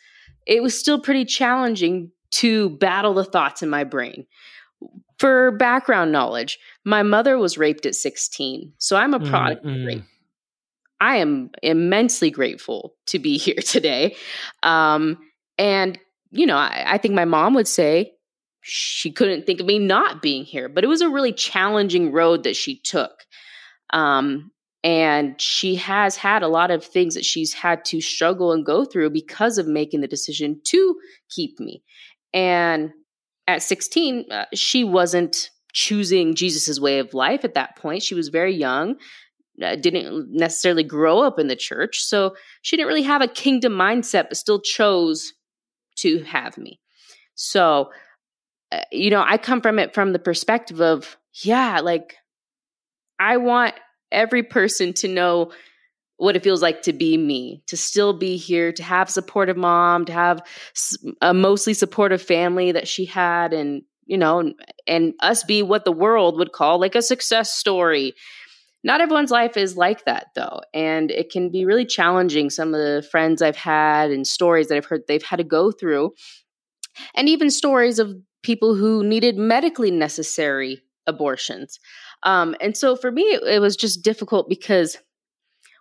[0.46, 4.26] it was still pretty challenging to battle the thoughts in my brain.
[5.20, 9.82] For background knowledge, my mother was raped at 16, so I'm a mm, product mm-hmm.
[9.82, 10.04] of rape.
[11.00, 14.16] I am immensely grateful to be here today.
[14.64, 15.18] Um,
[15.58, 16.00] and,
[16.32, 18.14] you know, I, I think my mom would say
[18.62, 22.44] she couldn't think of me not being here, but it was a really challenging road
[22.44, 23.12] that she took.
[23.92, 24.52] Um,
[24.84, 28.84] and she has had a lot of things that she's had to struggle and go
[28.84, 30.96] through because of making the decision to
[31.30, 31.84] keep me.
[32.34, 32.92] And
[33.48, 38.04] at 16, uh, she wasn't choosing Jesus's way of life at that point.
[38.04, 38.96] She was very young,
[39.62, 42.00] uh, didn't necessarily grow up in the church.
[42.02, 45.34] So she didn't really have a kingdom mindset, but still chose
[45.98, 46.80] to have me.
[47.36, 47.92] So,
[48.72, 52.16] uh, you know, I come from it from the perspective of, yeah, like
[53.20, 53.74] I want
[54.12, 55.52] every person to know
[56.18, 60.06] what it feels like to be me, to still be here, to have supportive mom,
[60.06, 60.42] to have
[61.22, 64.54] a mostly supportive family that she had, and you know, and,
[64.86, 68.14] and us be what the world would call like a success story.
[68.84, 72.80] not everyone's life is like that though and it can be really challenging some of
[72.80, 76.12] the friends i've had and stories that i've heard they've had to go through
[77.16, 81.80] and even stories of people who needed medically necessary abortions
[82.24, 84.98] um, and so for me it, it was just difficult because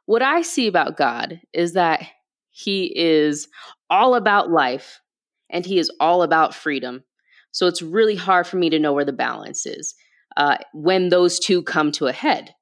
[0.07, 2.03] what i see about god is that
[2.50, 3.48] he is
[3.90, 5.00] all about life
[5.50, 7.05] and he is all about freedom.
[7.50, 9.94] So it's really hard for me to know where the balance is
[10.36, 12.55] uh, when those two come to a head.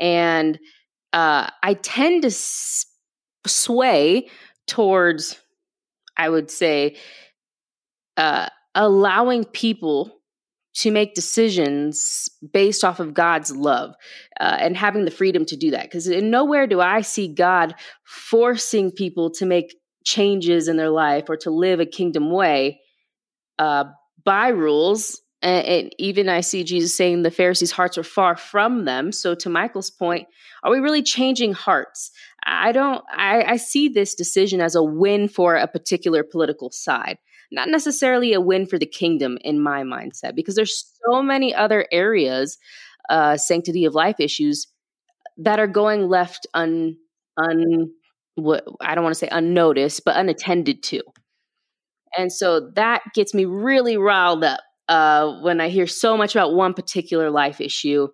[0.00, 0.58] And
[1.12, 2.86] uh, I tend to s-
[3.46, 4.28] sway
[4.66, 5.38] towards,
[6.16, 6.96] I would say,
[8.16, 10.17] uh, allowing people
[10.78, 13.94] to make decisions based off of God's love
[14.40, 15.82] uh, and having the freedom to do that.
[15.82, 17.74] Because in nowhere do I see God
[18.04, 19.74] forcing people to make
[20.04, 22.80] changes in their life or to live a kingdom way
[23.58, 23.84] uh,
[24.24, 28.86] by rules and, and, even I see Jesus saying the Pharisees' hearts are far from
[28.86, 29.12] them.
[29.12, 30.26] So, to Michael's point,
[30.64, 32.10] are we really changing hearts?
[32.44, 37.18] I don't, I, I see this decision as a win for a particular political side,
[37.50, 41.86] not necessarily a win for the kingdom in my mindset, because there's so many other
[41.90, 42.58] areas,
[43.08, 44.66] uh, sanctity of life issues
[45.38, 46.96] that are going left un,
[47.36, 47.90] un,
[48.34, 51.02] what I don't want to say unnoticed, but unattended to.
[52.16, 56.54] And so that gets me really riled up uh, when I hear so much about
[56.54, 58.08] one particular life issue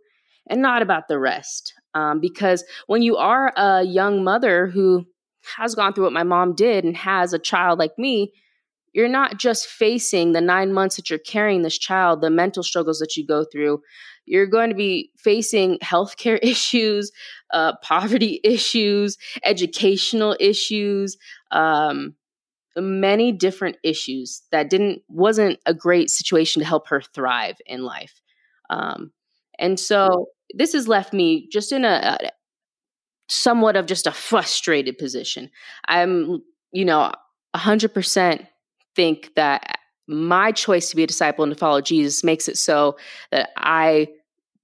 [0.50, 1.72] and not about the rest.
[1.94, 5.04] Um, because when you are a young mother who
[5.56, 8.32] has gone through what my mom did and has a child like me,
[8.94, 13.00] you're not just facing the nine months that you're carrying this child, the mental struggles
[13.00, 13.82] that you go through.
[14.24, 17.10] You're going to be facing healthcare issues,
[17.52, 21.18] uh, poverty issues, educational issues,
[21.50, 22.14] um,
[22.76, 28.20] many different issues that didn't wasn't a great situation to help her thrive in life.
[28.70, 29.12] Um,
[29.58, 32.30] and so this has left me just in a, a
[33.28, 35.50] somewhat of just a frustrated position.
[35.86, 36.42] I'm
[36.72, 37.12] you know
[37.54, 38.46] 100%
[38.94, 42.96] think that my choice to be a disciple and to follow jesus makes it so
[43.30, 44.08] that i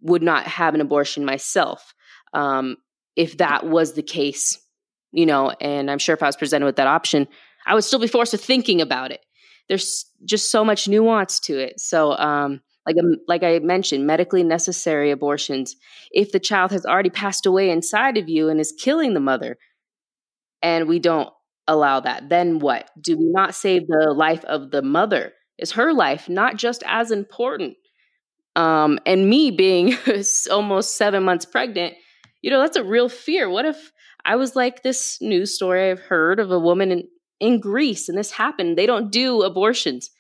[0.03, 1.95] would not have an abortion myself
[2.33, 2.77] um,
[3.17, 4.59] if that was the case
[5.13, 7.27] you know and i'm sure if i was presented with that option
[7.67, 9.25] I would still be forced to thinking about it.
[9.69, 11.81] There's just so much nuance to it.
[11.81, 15.77] So, um, like um, like I mentioned, medically necessary abortions.
[16.11, 19.59] If the child has already passed away inside of you and is killing the mother,
[20.63, 21.29] and we don't
[21.71, 22.91] allow that, then what?
[23.01, 25.33] Do we not save the life of the mother?
[25.59, 27.77] Is her life not just as important?
[28.57, 29.97] Um, and me being
[30.51, 31.95] almost seven months pregnant,
[32.43, 33.49] you know, that's a real fear.
[33.49, 33.93] What if
[34.25, 37.09] I was like this news story I've heard of a woman in,
[37.39, 38.77] in Greece and this happened.
[38.77, 40.11] They don't do abortions,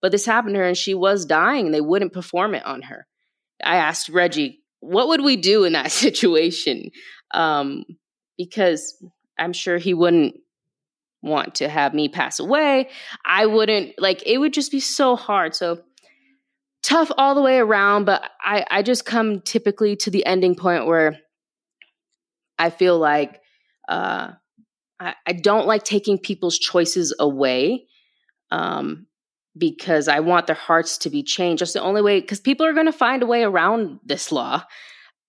[0.00, 2.82] but this happened to her and she was dying and they wouldn't perform it on
[2.82, 3.06] her.
[3.64, 6.90] I asked Reggie, what would we do in that situation?
[7.32, 7.84] Um,
[8.38, 8.94] because
[9.38, 10.34] I'm sure he wouldn't
[11.22, 12.88] want to have me pass away.
[13.24, 15.54] I wouldn't like it would just be so hard.
[15.54, 15.82] So
[16.82, 20.86] tough all the way around, but I, I just come typically to the ending point
[20.86, 21.18] where
[22.58, 23.38] I feel like
[23.88, 24.30] uh,
[24.98, 27.86] I, I don't like taking people's choices away
[28.50, 29.06] um,
[29.56, 31.60] because I want their hearts to be changed.
[31.60, 34.64] That's the only way, because people are going to find a way around this law.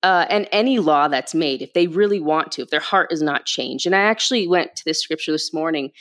[0.03, 3.21] Uh, and any law that's made, if they really want to, if their heart is
[3.21, 3.85] not changed.
[3.85, 5.91] And I actually went to this scripture this morning,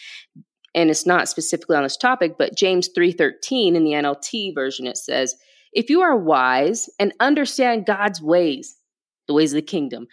[0.75, 4.97] and it's not specifically on this topic, but James 3:13 in the NLT version it
[4.97, 5.37] says,
[5.75, 8.77] "If you are wise and understand God's ways,
[9.27, 10.07] the ways of the kingdom,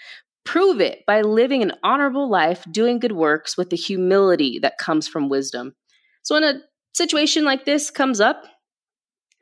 [0.47, 5.05] Prove it by living an honorable life, doing good works with the humility that comes
[5.05, 5.75] from wisdom.
[6.23, 6.61] So when a
[6.93, 8.45] situation like this comes up,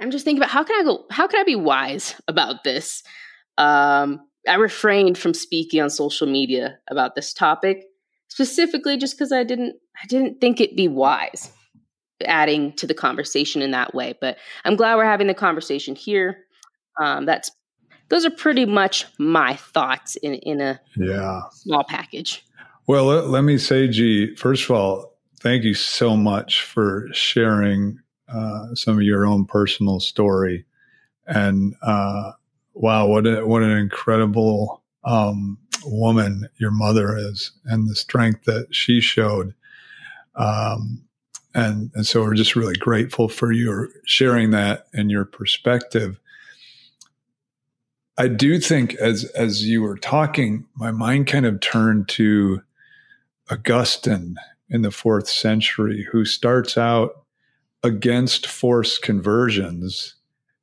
[0.02, 3.04] I'm just thinking about how can I go, how can I be wise about this?
[3.60, 7.86] Um, I refrained from speaking on social media about this topic
[8.28, 11.52] specifically just because I didn't I didn't think it'd be wise
[12.26, 14.14] adding to the conversation in that way.
[14.20, 16.40] But I'm glad we're having the conversation here.
[17.02, 17.52] Um, that's
[18.10, 22.46] those are pretty much my thoughts in in a yeah small package.
[22.88, 28.00] Well, let, let me say, G, first of all, thank you so much for sharing
[28.30, 30.66] uh, some of your own personal story,
[31.26, 32.34] and uh,
[32.76, 38.68] wow, what a, what an incredible um, woman your mother is, and the strength that
[38.72, 39.54] she showed.
[40.36, 41.02] Um,
[41.54, 46.20] and, and so we're just really grateful for your sharing that and your perspective.
[48.18, 52.62] I do think as as you were talking, my mind kind of turned to
[53.50, 54.36] Augustine
[54.70, 57.24] in the fourth century, who starts out
[57.84, 60.16] against forced conversions,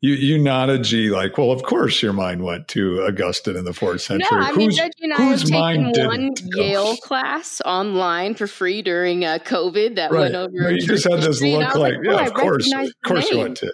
[0.03, 3.73] You you nodded, G, like, well, of course your mind went to Augustine in the
[3.73, 4.27] fourth century.
[4.33, 9.25] No, I mean, who's, and I have taken one Yale class online for free during
[9.25, 10.23] uh, COVID that right.
[10.23, 10.73] went over.
[10.73, 13.59] you just had this look like, like oh, yeah, of course, of course you went
[13.59, 13.73] to.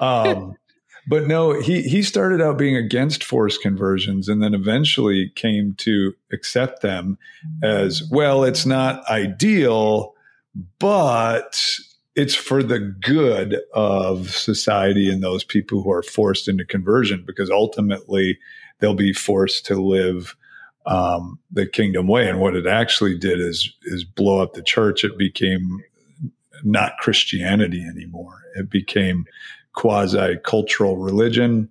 [0.00, 0.56] Um,
[1.08, 6.14] but no, he he started out being against forced conversions, and then eventually came to
[6.32, 7.18] accept them
[7.62, 8.42] as well.
[8.42, 10.14] It's not ideal,
[10.80, 11.78] but
[12.18, 17.48] it's for the good of society and those people who are forced into conversion because
[17.48, 18.36] ultimately
[18.80, 20.34] they'll be forced to live
[20.84, 22.28] um, the kingdom way.
[22.28, 25.04] And what it actually did is is blow up the church.
[25.04, 25.78] It became
[26.64, 28.42] not Christianity anymore.
[28.56, 29.24] It became
[29.74, 31.68] quasi cultural religion,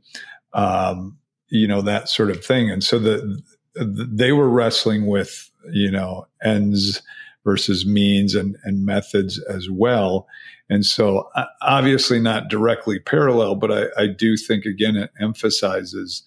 [0.54, 1.18] um,
[1.50, 2.72] you know that sort of thing.
[2.72, 3.42] And so the,
[3.74, 7.02] the they were wrestling with you know ends
[7.48, 10.28] versus means and, and methods as well.
[10.70, 11.30] And so,
[11.62, 16.24] obviously, not directly parallel, but I, I do think, again, it emphasizes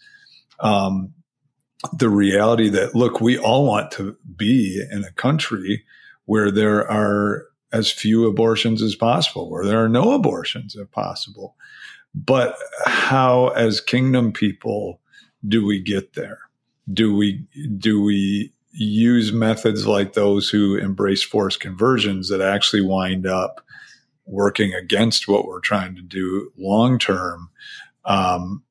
[0.60, 1.12] um,
[1.92, 5.84] the reality that, look, we all want to be in a country
[6.24, 11.54] where there are as few abortions as possible, where there are no abortions if possible.
[12.14, 12.56] But
[12.86, 15.02] how, as kingdom people,
[15.46, 16.38] do we get there?
[16.90, 17.46] Do we
[17.76, 23.60] do we use methods like those who embrace forced conversions that actually wind up
[24.26, 27.50] working against what we're trying to do long term.
[28.04, 28.62] Um,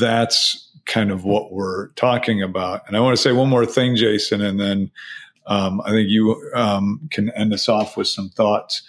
[0.00, 2.82] that's kind of what we're talking about.
[2.86, 4.90] And I want to say one more thing, Jason, and then
[5.46, 8.82] um, I think you um, can end us off with some thoughts.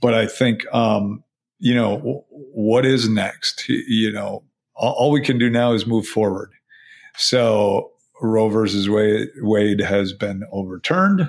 [0.00, 1.24] But I think, um,
[1.58, 3.68] you know, w- what is next?
[3.68, 6.52] You know, all, all we can do now is move forward.
[7.16, 11.28] So Roe versus Wade, has been overturned.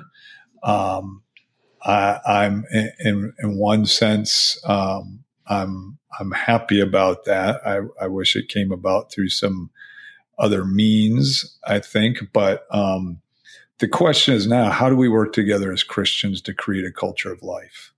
[0.62, 1.22] Um,
[1.82, 7.60] I, am in, in one sense, um, I'm I'm happy about that.
[7.66, 9.70] I, I wish it came about through some
[10.38, 11.58] other means.
[11.66, 13.20] I think, but um,
[13.78, 17.32] the question is now: How do we work together as Christians to create a culture
[17.32, 17.92] of life?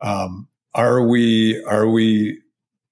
[0.00, 2.40] Um, are we are we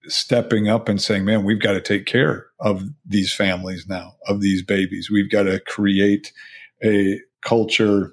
[0.08, 4.40] stepping up and saying, man, we've got to take care of these families now, of
[4.40, 5.10] these babies.
[5.10, 6.32] We've got to create
[6.82, 8.12] a culture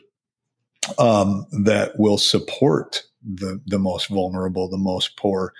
[0.97, 5.53] um, that will support the, the most vulnerable, the most poor.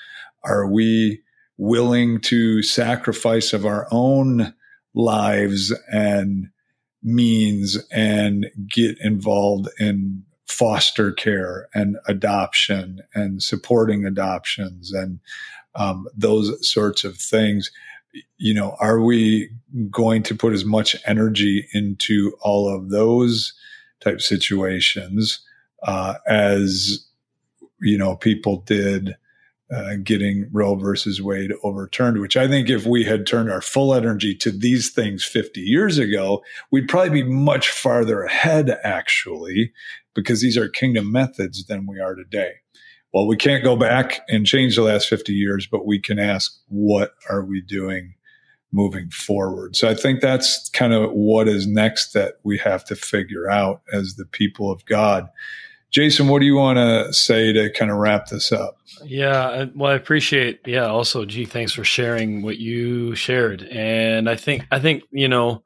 [0.44, 1.22] Are we
[1.58, 4.54] willing to sacrifice of our own
[4.94, 6.48] lives and
[7.04, 15.20] means and get involved in foster care and adoption and supporting adoptions and
[15.76, 17.72] um, those sorts of things.
[18.38, 19.50] You know, are we
[19.90, 23.54] going to put as much energy into all of those
[24.02, 25.40] type situations
[25.84, 27.08] uh, as
[27.80, 29.16] you know people did
[29.74, 33.94] uh, getting Roe versus Wade overturned, which I think if we had turned our full
[33.94, 39.72] energy to these things 50 years ago, we'd probably be much farther ahead, actually,
[40.14, 42.56] because these are kingdom methods than we are today
[43.14, 46.58] well, we can't go back and change the last 50 years, but we can ask,
[46.68, 48.14] what are we doing
[48.72, 49.76] moving forward?
[49.76, 53.82] So I think that's kind of what is next that we have to figure out
[53.92, 55.28] as the people of God.
[55.92, 58.78] Jason, what do you want to say to kind of wrap this up?
[59.04, 60.62] Yeah, well, I appreciate.
[60.66, 65.28] Yeah, also, G, thanks for sharing what you shared, and I think I think you
[65.28, 65.64] know,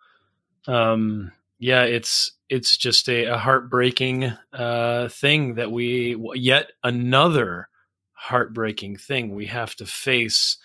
[0.68, 1.32] um,
[1.66, 7.70] yeah, it's it's just a, a heartbreaking uh, thing that we yet another
[8.12, 10.60] heartbreaking thing we have to face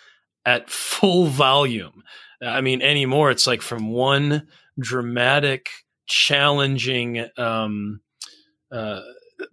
[0.44, 2.02] at full volume.
[2.42, 4.48] I mean, anymore, it's like from one
[4.78, 5.70] dramatic,
[6.06, 8.02] challenging um,
[8.70, 9.00] uh,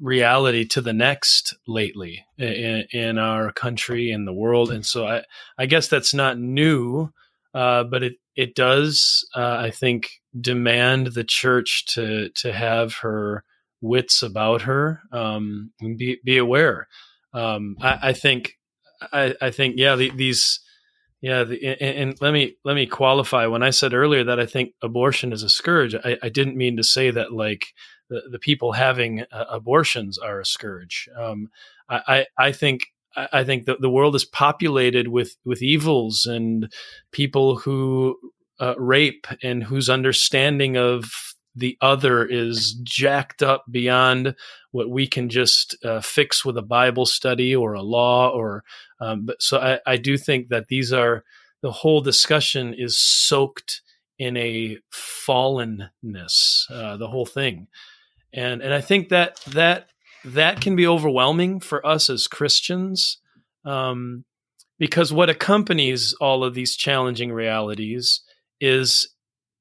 [0.01, 4.69] reality to the next lately in, in, our country in the world.
[4.69, 5.23] And so I,
[5.57, 7.13] I guess that's not new,
[7.57, 13.43] uh, but it, it does, uh, I think, demand the church to to have her
[13.81, 16.87] wits about her um, and be be aware.
[17.33, 18.59] Um, I, I, think
[19.11, 20.59] I, I think yeah the, these
[21.19, 24.45] yeah the, and, and, let me let me qualify when I said earlier that I
[24.45, 25.95] think abortion is a scourge.
[25.95, 27.73] I, I didn't mean to say that like
[28.07, 31.09] the, the people having uh, abortions are a scourge.
[31.17, 31.49] Um,
[31.89, 32.91] I, I, I think
[33.33, 36.71] I think the, the world is populated with with evils and
[37.11, 38.17] people who
[38.59, 41.11] uh, rape and whose understanding of
[41.55, 44.35] the other is jacked up beyond
[44.71, 48.63] what we can just uh, fix with a Bible study or a law or
[48.99, 51.23] um, but so I, I do think that these are
[51.61, 53.81] the whole discussion is soaked
[54.19, 57.67] in a fallenness uh, the whole thing.
[58.33, 59.89] And and I think that that
[60.25, 63.19] that can be overwhelming for us as Christians
[63.65, 64.25] um,
[64.79, 68.21] because what accompanies all of these challenging realities
[68.59, 69.09] is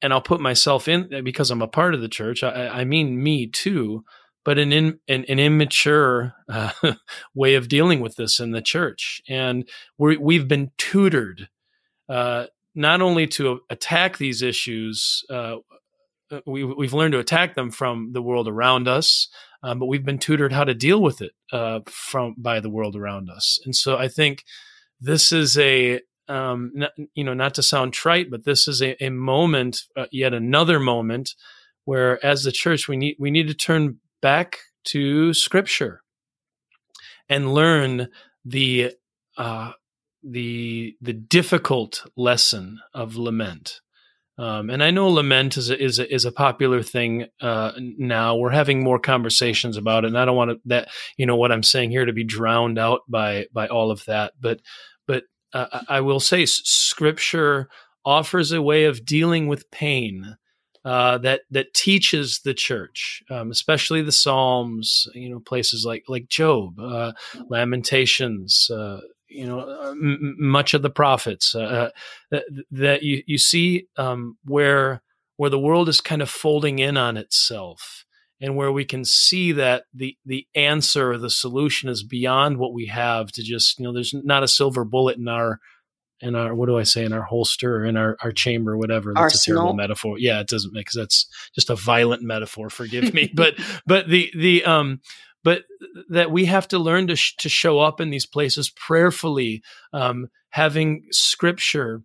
[0.03, 2.43] and I'll put myself in because I'm a part of the church.
[2.43, 4.05] I, I mean me too,
[4.45, 6.71] but an in, an, an immature uh,
[7.35, 11.49] way of dealing with this in the church, and we we've been tutored
[12.09, 15.25] uh, not only to attack these issues.
[15.31, 15.57] Uh
[16.47, 19.29] we, we've learned to attack them from the world around us,
[19.63, 22.97] um, but we've been tutored how to deal with it uh, from by the world
[22.97, 23.59] around us.
[23.65, 24.45] And so I think
[25.01, 26.73] this is a um,
[27.15, 30.81] you know, not to sound trite, but this is a, a moment, uh, yet another
[30.81, 31.35] moment,
[31.85, 36.03] where as the church we need we need to turn back to Scripture
[37.29, 38.09] and learn
[38.45, 38.93] the
[39.37, 39.73] uh,
[40.23, 43.81] the the difficult lesson of lament.
[44.39, 48.37] Um, and I know lament is a, is a, is a popular thing uh, now.
[48.37, 51.53] We're having more conversations about it, and I don't want to, that you know what
[51.53, 54.35] I'm saying here to be drowned out by by all of that.
[54.39, 54.61] But
[55.07, 55.25] but
[55.55, 57.69] uh, I will say scripture
[58.05, 60.37] offers a way of dealing with pain
[60.85, 65.09] uh, that that teaches the church, um, especially the Psalms.
[65.15, 67.13] You know, places like like Job, uh,
[67.49, 68.71] Lamentations.
[69.31, 71.91] Uh, you know, uh, m- much of the prophets uh,
[72.31, 75.03] that, that you you see um, where
[75.37, 78.05] where the world is kind of folding in on itself
[78.41, 82.73] and where we can see that the the answer or the solution is beyond what
[82.73, 85.61] we have to just you know there's not a silver bullet in our
[86.21, 88.79] in our what do I say in our holster or in our, our chamber or
[88.79, 89.13] whatever.
[89.15, 89.59] That's Arsenal.
[89.59, 90.19] a terrible metaphor.
[90.19, 93.31] Yeah it doesn't make because that's just a violent metaphor forgive me.
[93.35, 93.55] But
[93.87, 95.01] but the the um
[95.47, 95.63] but
[96.11, 100.27] that we have to learn to sh- to show up in these places prayerfully um
[100.51, 102.03] having scripture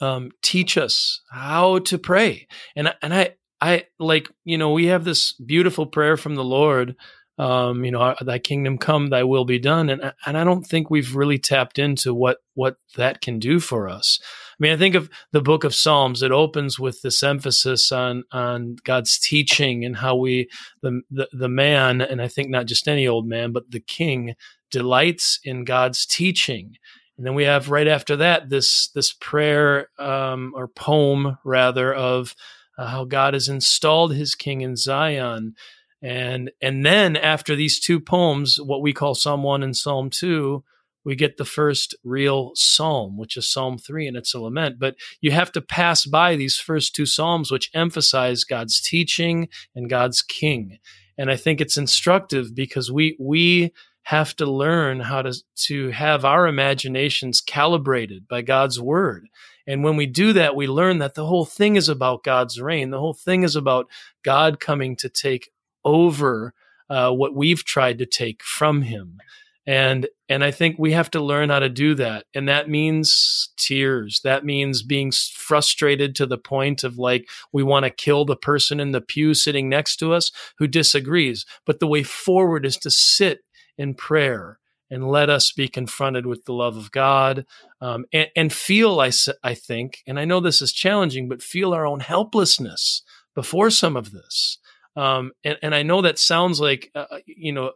[0.00, 2.46] um, teach us how to pray.
[2.76, 6.96] And and I I like, you know, we have this beautiful prayer from the Lord,
[7.38, 9.88] um, you know, thy kingdom come, thy will be done.
[9.88, 13.88] And, and I don't think we've really tapped into what, what that can do for
[13.88, 14.20] us.
[14.54, 18.24] I mean, I think of the book of Psalms, it opens with this emphasis on,
[18.30, 20.48] on God's teaching and how we,
[20.80, 24.34] the, the, the man, and I think not just any old man, but the king
[24.70, 26.76] delights in God's teaching.
[27.16, 32.34] And then we have right after that this this prayer um, or poem rather of
[32.76, 35.54] uh, how God has installed his king in Zion.
[36.02, 40.62] And, and then after these two poems, what we call Psalm 1 and Psalm 2,
[41.04, 44.78] we get the first real psalm, which is Psalm 3, and it's a lament.
[44.78, 49.90] But you have to pass by these first two psalms, which emphasize God's teaching and
[49.90, 50.78] God's king.
[51.16, 53.72] And I think it's instructive because we, we,
[54.04, 59.28] have to learn how to, to have our imaginations calibrated by God's word.
[59.66, 62.90] And when we do that, we learn that the whole thing is about God's reign.
[62.90, 63.88] The whole thing is about
[64.22, 65.50] God coming to take
[65.84, 66.52] over
[66.90, 69.18] uh, what we've tried to take from Him.
[69.66, 72.24] And and I think we have to learn how to do that.
[72.34, 74.20] And that means tears.
[74.24, 78.80] That means being frustrated to the point of like we want to kill the person
[78.80, 81.46] in the pew sitting next to us who disagrees.
[81.64, 83.40] But the way forward is to sit
[83.76, 84.58] in prayer
[84.90, 87.46] and let us be confronted with the love of God
[87.80, 89.10] um, and, and, feel, I,
[89.42, 93.02] I think, and I know this is challenging, but feel our own helplessness
[93.34, 94.58] before some of this.
[94.96, 97.72] Um, and, and, I know that sounds like, uh, uh, you know,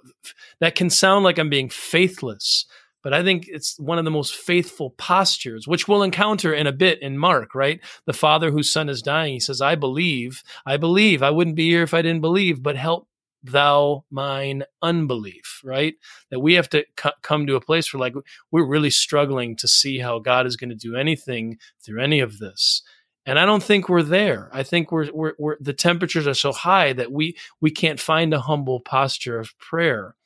[0.61, 2.65] that can sound like I'm being faithless,
[3.03, 6.73] but I think it's one of the most faithful postures, which we'll encounter in a
[6.73, 7.81] bit in Mark, right?
[8.07, 11.69] The father whose son is dying, he says, I believe, I believe, I wouldn't be
[11.71, 13.09] here if I didn't believe, but help
[13.43, 15.95] thou mine unbelief, right?
[16.31, 18.15] That we have to c- come to a place where like
[18.51, 22.39] we're really struggling to see how God is going to do anything through any of
[22.39, 22.83] this.
[23.29, 24.49] And I don't think we're there.
[24.53, 28.33] I think we're, we're, we're the temperatures are so high that we we can't find
[28.33, 30.17] a humble posture of prayer.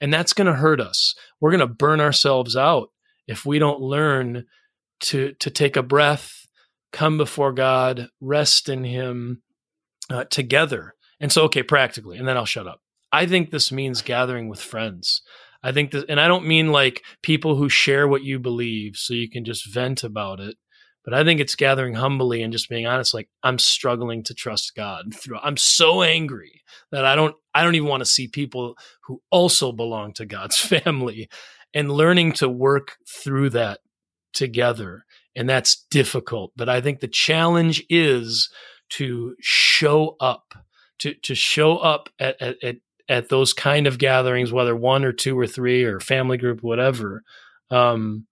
[0.00, 1.14] And that's going to hurt us.
[1.40, 2.88] We're going to burn ourselves out
[3.26, 4.46] if we don't learn
[5.00, 6.46] to to take a breath,
[6.92, 9.42] come before God, rest in him
[10.08, 12.80] uh, together and so, okay, practically, and then I'll shut up.
[13.12, 15.22] I think this means gathering with friends.
[15.62, 19.14] I think this, and I don't mean like people who share what you believe so
[19.14, 20.56] you can just vent about it.
[21.04, 23.12] But I think it's gathering humbly and just being honest.
[23.12, 25.06] Like I'm struggling to trust God.
[25.42, 26.62] I'm so angry
[26.92, 27.34] that I don't.
[27.54, 31.28] I don't even want to see people who also belong to God's family,
[31.74, 33.80] and learning to work through that
[34.32, 35.04] together.
[35.34, 36.52] And that's difficult.
[36.56, 38.50] But I think the challenge is
[38.90, 40.54] to show up
[41.00, 42.76] to to show up at, at, at
[43.08, 47.22] at those kind of gatherings, whether one or two or three or family group, whatever.
[47.70, 48.26] Um,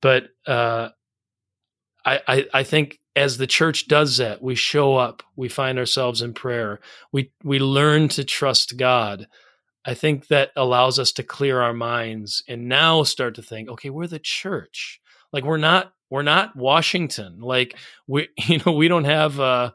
[0.00, 0.90] but uh,
[2.28, 6.32] I, I, think as the church does that, we show up, we find ourselves in
[6.32, 6.80] prayer,
[7.12, 9.26] we we learn to trust God.
[9.84, 13.90] I think that allows us to clear our minds and now start to think, okay,
[13.90, 15.00] we're the church.
[15.32, 17.40] Like we're not we're not Washington.
[17.40, 17.76] Like
[18.06, 19.70] we you know we don't have uh,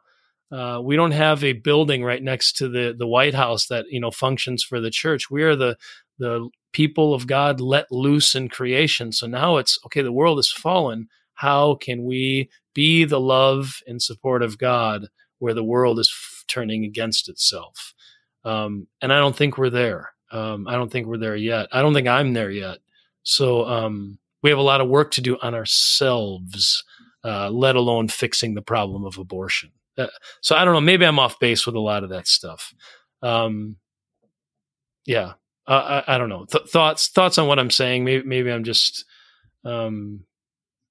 [0.51, 3.99] uh, we don't have a building right next to the the White House that you
[3.99, 5.29] know functions for the church.
[5.29, 5.77] We are the
[6.19, 9.11] the people of God let loose in creation.
[9.11, 10.01] So now it's okay.
[10.01, 11.07] The world is fallen.
[11.35, 15.07] How can we be the love and support of God
[15.39, 17.93] where the world is f- turning against itself?
[18.45, 20.11] Um, and I don't think we're there.
[20.31, 21.67] Um, I don't think we're there yet.
[21.71, 22.79] I don't think I'm there yet.
[23.23, 26.83] So um, we have a lot of work to do on ourselves,
[27.23, 29.71] uh, let alone fixing the problem of abortion.
[29.97, 30.07] Uh,
[30.41, 30.81] so I don't know.
[30.81, 32.73] Maybe I'm off base with a lot of that stuff.
[33.21, 33.77] Um,
[35.05, 35.33] yeah,
[35.67, 36.45] uh, I, I, don't know.
[36.45, 38.03] Th- thoughts thoughts on what I'm saying.
[38.03, 39.05] Maybe maybe I'm just
[39.63, 40.25] um,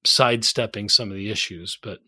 [0.05, 2.01] sidestepping some of the issues, but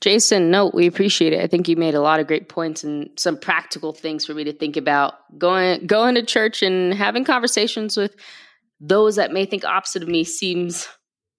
[0.00, 1.40] Jason, no, we appreciate it.
[1.40, 4.42] I think you made a lot of great points and some practical things for me
[4.42, 5.14] to think about.
[5.38, 8.16] Going going to church and having conversations with
[8.80, 10.88] those that may think opposite of me seems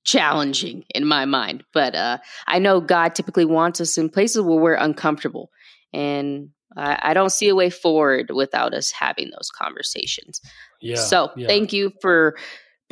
[0.06, 1.66] challenging in my mind.
[1.74, 5.50] But uh, I know God typically wants us in places where we're uncomfortable.
[5.92, 10.40] And I, I don't see a way forward without us having those conversations.
[10.82, 10.96] Yeah.
[10.96, 11.48] So yeah.
[11.48, 12.38] thank you for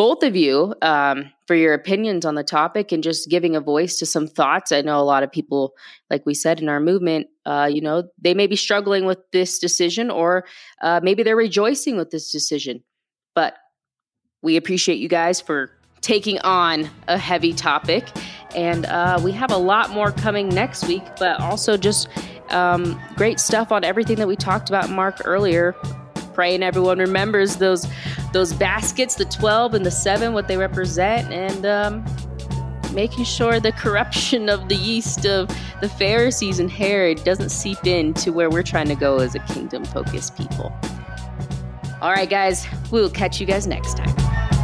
[0.01, 3.97] both of you um, for your opinions on the topic and just giving a voice
[3.97, 4.71] to some thoughts.
[4.71, 5.75] I know a lot of people,
[6.09, 9.59] like we said in our movement, uh, you know, they may be struggling with this
[9.59, 10.45] decision or
[10.81, 12.83] uh, maybe they're rejoicing with this decision.
[13.35, 13.53] But
[14.41, 15.69] we appreciate you guys for
[16.01, 18.09] taking on a heavy topic.
[18.55, 22.07] And uh, we have a lot more coming next week, but also just
[22.49, 25.75] um, great stuff on everything that we talked about, Mark, earlier.
[26.33, 27.87] Praying everyone remembers those
[28.33, 32.05] those baskets, the 12 and the 7, what they represent, and um,
[32.93, 35.49] making sure the corruption of the yeast of
[35.81, 39.83] the Pharisees and Herod doesn't seep into where we're trying to go as a kingdom
[39.85, 40.73] focused people.
[42.01, 44.60] All right, guys, we'll catch you guys next time.